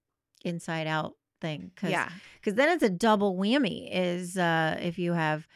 inside 0.44 0.86
out 0.86 1.14
thing. 1.40 1.70
Cause, 1.76 1.90
Yeah. 1.90 2.08
Because 2.34 2.54
then 2.54 2.68
it's 2.70 2.82
a 2.82 2.90
double 2.90 3.36
whammy 3.36 3.88
is 3.90 4.36
uh, 4.36 4.78
if 4.80 4.98
you 4.98 5.12
have 5.12 5.46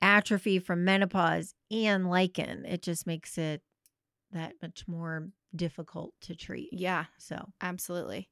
atrophy 0.00 0.58
from 0.58 0.84
menopause 0.84 1.54
and 1.70 2.08
lichen, 2.08 2.64
it 2.64 2.82
just 2.82 3.06
makes 3.06 3.38
it 3.38 3.62
that 4.32 4.54
much 4.62 4.86
more 4.86 5.28
difficult 5.54 6.12
to 6.22 6.34
treat. 6.34 6.70
Yeah. 6.72 7.04
So 7.18 7.50
Absolutely. 7.60 8.28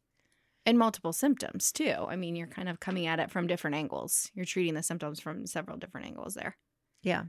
And 0.64 0.78
multiple 0.78 1.12
symptoms 1.12 1.72
too. 1.72 1.94
I 2.08 2.16
mean, 2.16 2.36
you're 2.36 2.46
kind 2.46 2.68
of 2.68 2.78
coming 2.78 3.06
at 3.06 3.18
it 3.18 3.30
from 3.30 3.48
different 3.48 3.76
angles. 3.76 4.30
You're 4.34 4.44
treating 4.44 4.74
the 4.74 4.82
symptoms 4.82 5.20
from 5.20 5.46
several 5.46 5.76
different 5.76 6.06
angles 6.06 6.34
there. 6.34 6.56
Yeah. 7.02 7.24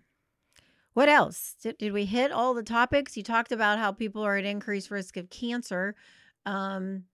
What 0.93 1.09
else? 1.09 1.55
Did, 1.61 1.79
did 1.79 1.93
we 1.93 2.05
hit 2.05 2.31
all 2.31 2.53
the 2.53 2.61
topics? 2.61 3.17
You 3.17 3.23
talked 3.23 3.51
about 3.51 3.79
how 3.79 3.91
people 3.91 4.21
are 4.23 4.37
at 4.37 4.45
increased 4.45 4.91
risk 4.91 5.17
of 5.17 5.31
cancer. 5.31 5.95
Um, 6.45 7.05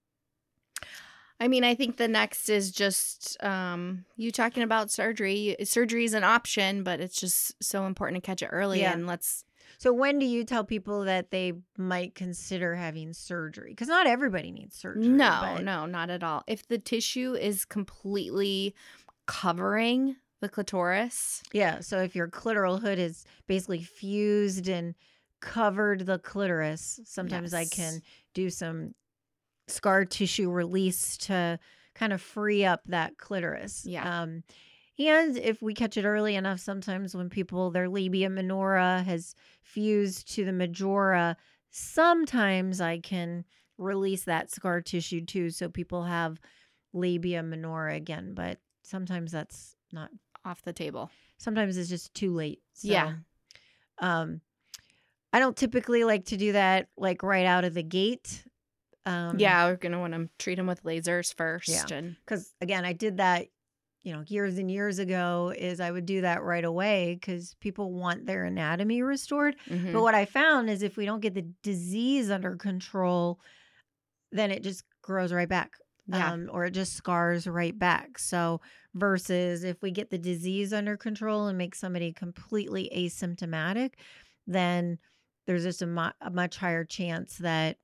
I 1.40 1.48
mean, 1.48 1.64
I 1.64 1.74
think 1.76 1.96
the 1.96 2.10
next 2.10 2.50
is 2.50 2.74
just 2.74 3.42
um, 3.42 4.04
you 4.18 4.32
talking 4.34 4.64
about 4.64 4.92
surgery. 4.92 5.56
Surgery 5.64 6.04
is 6.04 6.14
an 6.14 6.26
option, 6.26 6.84
but 6.84 7.00
it's 7.00 7.18
just 7.18 7.64
so 7.64 7.86
important 7.86 8.22
to 8.22 8.26
catch 8.28 8.42
it 8.42 8.50
early. 8.52 8.82
Yeah. 8.82 8.92
And 8.92 9.08
let's, 9.08 9.46
so 9.78 9.94
when 9.94 10.20
do 10.20 10.26
you 10.26 10.44
tell 10.44 10.64
people 10.64 11.06
that 11.06 11.32
they 11.32 11.54
might 11.78 12.16
consider 12.16 12.76
having 12.76 13.14
surgery? 13.14 13.72
Because 13.72 13.88
not 13.88 14.08
everybody 14.08 14.52
needs 14.52 14.76
surgery. 14.76 15.08
no, 15.08 15.40
but- 15.56 15.64
no, 15.64 15.86
not 15.86 16.10
at 16.10 16.24
all. 16.24 16.44
If 16.48 16.68
the 16.68 16.78
tissue 16.80 17.34
is 17.36 17.66
completely 17.66 18.74
covering 19.28 20.16
the 20.42 20.50
clitoris, 20.50 21.44
Yeah. 21.52 21.82
So 21.82 22.00
if 22.00 22.16
your 22.16 22.28
clitoral 22.30 22.82
hood 22.82 22.98
is 22.98 23.26
basically 23.48 23.84
fused 23.84 24.68
and 24.70 24.96
covered 25.42 26.06
the 26.06 26.18
clitoris, 26.20 27.00
sometimes 27.06 27.54
I 27.54 27.66
can 27.66 28.02
do 28.34 28.50
some 28.50 28.96
scar 29.68 30.06
tissue 30.06 30.50
release 30.50 31.18
to 31.18 31.60
kind 31.94 32.14
of 32.14 32.22
free 32.22 32.64
up 32.66 32.82
that 32.86 33.18
clitoris. 33.18 33.86
Yeah. 33.86 34.22
Um, 34.22 34.44
and 35.00 35.38
if 35.38 35.62
we 35.62 35.74
catch 35.74 35.98
it 35.98 36.06
early 36.06 36.36
enough, 36.36 36.60
sometimes 36.60 37.16
when 37.16 37.30
people 37.30 37.72
their 37.72 37.88
labia 37.90 38.30
minora 38.30 39.02
has 39.04 39.34
fused 39.64 40.34
to 40.36 40.44
the 40.46 40.52
majora, 40.52 41.38
sometimes 41.72 42.82
I 42.82 43.00
can 43.00 43.46
release 43.78 44.24
that 44.26 44.52
scar 44.52 44.82
tissue 44.82 45.22
too, 45.26 45.50
so 45.50 45.70
people 45.70 46.04
have 46.04 46.40
labia 46.94 47.42
minora 47.44 47.96
again. 47.96 48.34
But 48.34 48.60
sometimes 48.84 49.32
that's 49.32 49.76
not 49.92 50.10
off 50.46 50.62
the 50.64 50.74
table. 50.74 51.10
sometimes 51.38 51.78
it's 51.78 51.90
just 51.90 52.14
too 52.14 52.34
late. 52.34 52.60
So, 52.74 52.90
Yeah. 52.90 53.14
Um, 54.00 54.42
I 55.32 55.40
don't 55.40 55.56
typically 55.56 56.04
like 56.04 56.26
to 56.26 56.38
do 56.38 56.52
that 56.54 56.90
like 56.98 57.24
right 57.24 57.46
out 57.46 57.64
of 57.64 57.74
the 57.74 57.84
gate. 57.84 58.44
Um, 59.06 59.40
yeah, 59.40 59.66
we're 59.68 59.78
gonna 59.78 60.00
want 60.00 60.14
to 60.14 60.30
treat 60.38 60.56
them 60.56 60.68
with 60.68 60.84
lasers 60.84 61.34
first. 61.34 61.70
Yeah. 61.70 61.98
And 61.98 62.16
because 62.26 62.54
again, 62.62 62.84
I 62.84 62.94
did 62.94 63.18
that, 63.18 63.48
you 64.04 64.14
know, 64.14 64.24
years 64.28 64.58
and 64.58 64.70
years 64.72 65.00
ago. 65.00 65.54
Is 65.58 65.80
I 65.80 65.92
would 65.92 66.06
do 66.06 66.22
that 66.22 66.44
right 66.44 66.64
away 66.64 67.16
because 67.20 67.56
people 67.60 67.92
want 67.94 68.26
their 68.26 68.46
anatomy 68.46 69.02
restored. 69.02 69.56
Mhm. 69.68 69.94
But 69.94 70.02
what 70.02 70.16
I 70.16 70.26
found 70.26 70.70
is 70.70 70.82
if 70.84 70.98
we 70.98 71.06
don't 71.06 71.20
get 71.22 71.34
the 71.34 71.48
disease 71.64 72.30
under 72.32 72.56
control, 72.56 73.40
then 74.32 74.52
it 74.52 74.64
just 74.64 74.84
grows 75.02 75.34
right 75.34 75.50
back. 75.50 75.72
Yeah. 76.08 76.32
Um, 76.32 76.50
or 76.52 76.66
it 76.66 76.72
just 76.72 76.94
scars 76.94 77.46
right 77.46 77.78
back. 77.78 78.18
So, 78.18 78.62
versus 78.96 79.64
if 79.64 79.80
we 79.84 79.92
get 79.92 80.10
the 80.10 80.18
disease 80.18 80.74
under 80.74 80.98
control 80.98 81.46
and 81.48 81.56
make 81.58 81.76
somebody 81.76 82.12
completely 82.14 82.90
asymptomatic, 82.96 83.92
then 84.48 84.98
there's 85.46 85.64
just 85.64 85.84
a, 85.84 85.88
mu- 85.88 86.10
a 86.22 86.32
much 86.32 86.58
higher 86.58 86.84
chance 86.84 87.38
that 87.38 87.78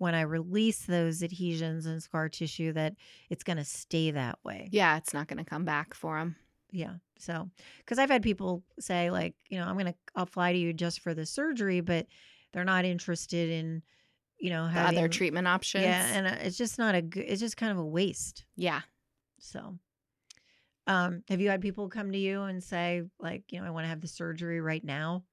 when 0.00 0.14
I 0.14 0.22
release 0.22 0.80
those 0.86 1.22
adhesions 1.22 1.86
and 1.86 2.02
scar 2.02 2.28
tissue, 2.28 2.72
that 2.72 2.94
it's 3.30 3.44
going 3.44 3.56
to 3.58 3.64
stay 3.64 4.10
that 4.12 4.38
way. 4.44 4.68
yeah, 4.72 4.96
it's 4.96 5.12
not 5.14 5.28
gonna 5.28 5.44
come 5.44 5.64
back 5.64 5.94
for 5.94 6.18
them. 6.18 6.36
Yeah. 6.70 6.94
So, 7.18 7.48
because 7.78 7.98
I've 7.98 8.10
had 8.10 8.22
people 8.22 8.62
say, 8.78 9.10
like, 9.10 9.34
you 9.48 9.58
know, 9.58 9.64
I'm 9.66 9.74
going 9.74 9.86
to, 9.86 9.94
I'll 10.14 10.26
fly 10.26 10.52
to 10.52 10.58
you 10.58 10.72
just 10.72 11.00
for 11.00 11.14
the 11.14 11.24
surgery, 11.26 11.80
but 11.80 12.06
they're 12.52 12.64
not 12.64 12.84
interested 12.84 13.50
in, 13.50 13.82
you 14.38 14.50
know, 14.50 14.64
The 14.64 14.70
having 14.72 14.98
other 14.98 15.08
treatment 15.08 15.48
options. 15.48 15.84
Yeah. 15.84 16.06
And 16.12 16.26
uh, 16.26 16.36
it's 16.40 16.56
just 16.58 16.78
not 16.78 16.94
a 16.94 17.02
good, 17.02 17.24
it's 17.26 17.40
just 17.40 17.56
kind 17.56 17.72
of 17.72 17.78
a 17.78 17.84
waste. 17.86 18.44
yeah. 18.54 18.82
So, 19.40 19.78
um, 20.86 21.22
have 21.28 21.40
you 21.40 21.48
had 21.50 21.60
people 21.60 21.88
come 21.88 22.12
to 22.12 22.18
you 22.18 22.42
and 22.42 22.62
say, 22.62 23.02
like, 23.18 23.44
you 23.50 23.60
know, 23.60 23.66
I 23.66 23.70
want 23.70 23.84
to 23.84 23.88
have 23.88 24.00
the 24.00 24.08
surgery 24.08 24.60
right 24.60 24.82
now? 24.84 25.24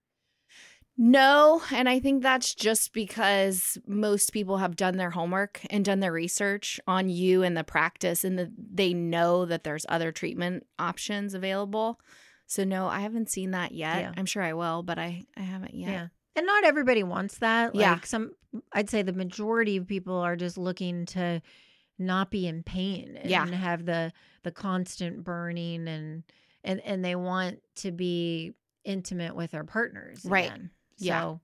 No, 0.97 1.61
and 1.73 1.89
I 1.89 1.99
think 1.99 2.23
that's 2.23 2.55
just 2.55 2.93
because 2.93 3.77
most 3.85 4.31
people 4.31 4.57
have 4.59 4.77
done 4.77 4.95
their 4.95 5.09
homework 5.09 5.59
and 5.69 5.83
done 5.83 5.99
their 5.99 6.13
research 6.13 6.79
on 6.87 7.09
you 7.09 7.43
and 7.43 7.57
the 7.57 7.65
practice 7.65 8.23
and 8.23 8.39
the, 8.39 8.49
they 8.57 8.93
know 8.93 9.43
that 9.45 9.65
there's 9.65 9.85
other 9.89 10.13
treatment 10.13 10.65
options 10.79 11.33
available. 11.33 11.99
So 12.47 12.63
no, 12.63 12.87
I 12.87 13.01
haven't 13.01 13.29
seen 13.29 13.51
that 13.51 13.73
yet. 13.73 14.01
Yeah. 14.01 14.11
I'm 14.15 14.25
sure 14.25 14.41
I 14.43 14.53
will, 14.53 14.83
but 14.83 14.97
I 14.97 15.23
I 15.35 15.41
haven't 15.41 15.73
yet. 15.73 16.09
And 16.35 16.45
not 16.45 16.63
everybody 16.63 17.03
wants 17.03 17.39
that. 17.39 17.73
Like 17.75 17.81
Yeah. 17.81 17.99
some 18.03 18.31
I'd 18.71 18.89
say 18.89 19.01
the 19.01 19.11
majority 19.13 19.77
of 19.77 19.87
people 19.87 20.15
are 20.15 20.35
just 20.35 20.57
looking 20.57 21.05
to 21.07 21.41
not 21.97 22.29
be 22.31 22.45
in 22.47 22.61
pain 22.63 23.17
and 23.17 23.29
Yeah. 23.29 23.45
have 23.47 23.85
the 23.85 24.13
the 24.43 24.51
constant 24.51 25.23
burning 25.23 25.87
and 25.87 26.23
and 26.63 26.79
and 26.81 27.03
they 27.03 27.15
want 27.15 27.59
to 27.77 27.91
be 27.91 28.53
intimate 28.85 29.35
with 29.35 29.51
their 29.51 29.63
partners. 29.63 30.23
Right. 30.23 30.45
Again. 30.45 30.69
Yeah. 30.97 31.21
So 31.21 31.41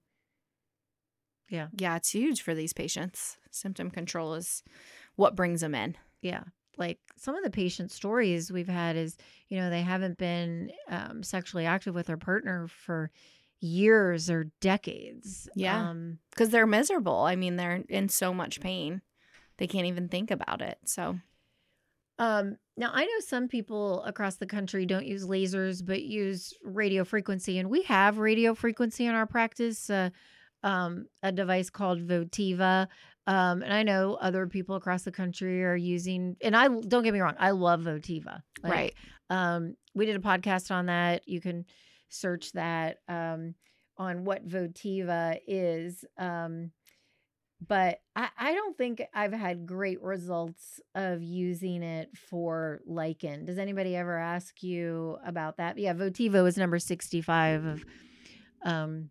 Yeah, 1.49 1.67
Yeah, 1.77 1.95
it's 1.97 2.11
huge 2.11 2.41
for 2.41 2.53
these 2.55 2.73
patients. 2.73 3.37
Symptom 3.51 3.89
control 3.91 4.35
is 4.35 4.63
what 5.15 5.35
brings 5.35 5.61
them 5.61 5.75
in. 5.75 5.97
yeah. 6.21 6.43
Like 6.77 6.99
some 7.17 7.35
of 7.35 7.43
the 7.43 7.51
patient 7.51 7.91
stories 7.91 8.51
we've 8.51 8.67
had 8.69 8.95
is, 8.95 9.17
you 9.49 9.57
know, 9.57 9.69
they 9.69 9.81
haven't 9.81 10.17
been 10.17 10.71
um, 10.87 11.21
sexually 11.21 11.65
active 11.65 11.93
with 11.93 12.07
their 12.07 12.17
partner 12.17 12.67
for 12.67 13.11
years 13.59 14.29
or 14.29 14.45
decades. 14.61 15.47
Yeah. 15.53 15.89
Um, 15.89 16.19
because 16.31 16.49
they're 16.49 16.65
miserable. 16.65 17.19
I 17.19 17.35
mean, 17.35 17.57
they're 17.57 17.83
in 17.89 18.07
so 18.09 18.33
much 18.33 18.61
pain. 18.61 19.01
They 19.57 19.67
can't 19.67 19.85
even 19.85 20.07
think 20.07 20.31
about 20.31 20.61
it. 20.61 20.79
So, 20.85 21.19
Um, 22.17 22.57
now 22.77 22.91
I 22.93 23.05
know 23.05 23.19
some 23.19 23.47
people 23.47 24.03
across 24.03 24.37
the 24.37 24.45
country 24.45 24.85
don't 24.85 25.05
use 25.05 25.25
lasers 25.25 25.85
but 25.85 26.01
use 26.01 26.53
radio 26.63 27.03
frequency, 27.03 27.59
and 27.59 27.69
we 27.69 27.83
have 27.83 28.17
radio 28.17 28.53
frequency 28.53 29.05
in 29.05 29.15
our 29.15 29.27
practice. 29.27 29.89
Uh, 29.89 30.09
um, 30.63 31.07
a 31.23 31.31
device 31.31 31.69
called 31.69 32.05
Votiva. 32.05 32.87
Um, 33.27 33.61
and 33.61 33.73
I 33.73 33.83
know 33.83 34.15
other 34.15 34.47
people 34.47 34.75
across 34.75 35.03
the 35.03 35.11
country 35.11 35.63
are 35.63 35.75
using, 35.75 36.35
and 36.41 36.55
I 36.55 36.67
don't 36.67 37.03
get 37.03 37.13
me 37.13 37.19
wrong, 37.19 37.35
I 37.39 37.51
love 37.51 37.81
Votiva. 37.81 38.41
Like, 38.63 38.71
right. 38.71 38.93
Um, 39.29 39.75
we 39.93 40.05
did 40.05 40.15
a 40.15 40.19
podcast 40.19 40.71
on 40.71 40.87
that. 40.87 41.27
You 41.27 41.39
can 41.39 41.65
search 42.09 42.51
that 42.53 42.97
um, 43.07 43.55
on 43.97 44.25
what 44.25 44.47
Votiva 44.47 45.37
is. 45.47 46.03
Um, 46.17 46.71
but 47.65 48.01
I, 48.15 48.29
I 48.37 48.53
don't 48.53 48.77
think 48.77 49.03
I've 49.13 49.33
had 49.33 49.67
great 49.67 50.01
results 50.01 50.79
of 50.95 51.21
using 51.21 51.83
it 51.83 52.09
for 52.17 52.81
lichen. 52.85 53.45
Does 53.45 53.59
anybody 53.59 53.95
ever 53.95 54.17
ask 54.17 54.63
you 54.63 55.17
about 55.25 55.57
that? 55.57 55.77
Yeah, 55.77 55.93
Votiva 55.93 56.47
is 56.47 56.57
number 56.57 56.79
65 56.79 57.65
of 57.65 57.85
um, 58.63 59.09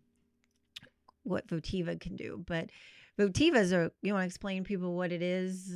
what 1.23 1.47
Votiva 1.47 1.99
can 1.99 2.15
do. 2.15 2.43
But 2.45 2.69
Votiva 3.17 3.57
is 3.57 3.71
a, 3.71 3.91
you 4.01 4.13
want 4.13 4.23
to 4.23 4.27
explain 4.27 4.63
people 4.63 4.95
what 4.95 5.11
it 5.11 5.21
is? 5.21 5.73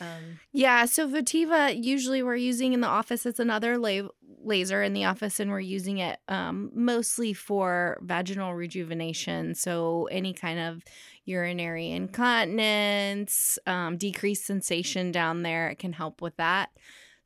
Um, 0.00 0.40
yeah, 0.52 0.84
so 0.84 1.08
Votiva 1.08 1.82
usually 1.82 2.22
we're 2.22 2.36
using 2.36 2.72
in 2.72 2.80
the 2.80 2.88
office. 2.88 3.26
It's 3.26 3.38
another 3.38 3.78
la- 3.78 4.08
laser 4.42 4.82
in 4.82 4.92
the 4.92 5.04
office, 5.04 5.40
and 5.40 5.50
we're 5.50 5.60
using 5.60 5.98
it 5.98 6.18
um, 6.28 6.70
mostly 6.74 7.32
for 7.32 7.98
vaginal 8.02 8.54
rejuvenation. 8.54 9.54
So 9.54 10.08
any 10.10 10.32
kind 10.32 10.58
of 10.58 10.82
urinary 11.24 11.90
incontinence, 11.90 13.58
um, 13.66 13.96
decreased 13.96 14.46
sensation 14.46 15.12
down 15.12 15.42
there, 15.42 15.68
it 15.68 15.78
can 15.78 15.92
help 15.92 16.22
with 16.22 16.36
that. 16.36 16.70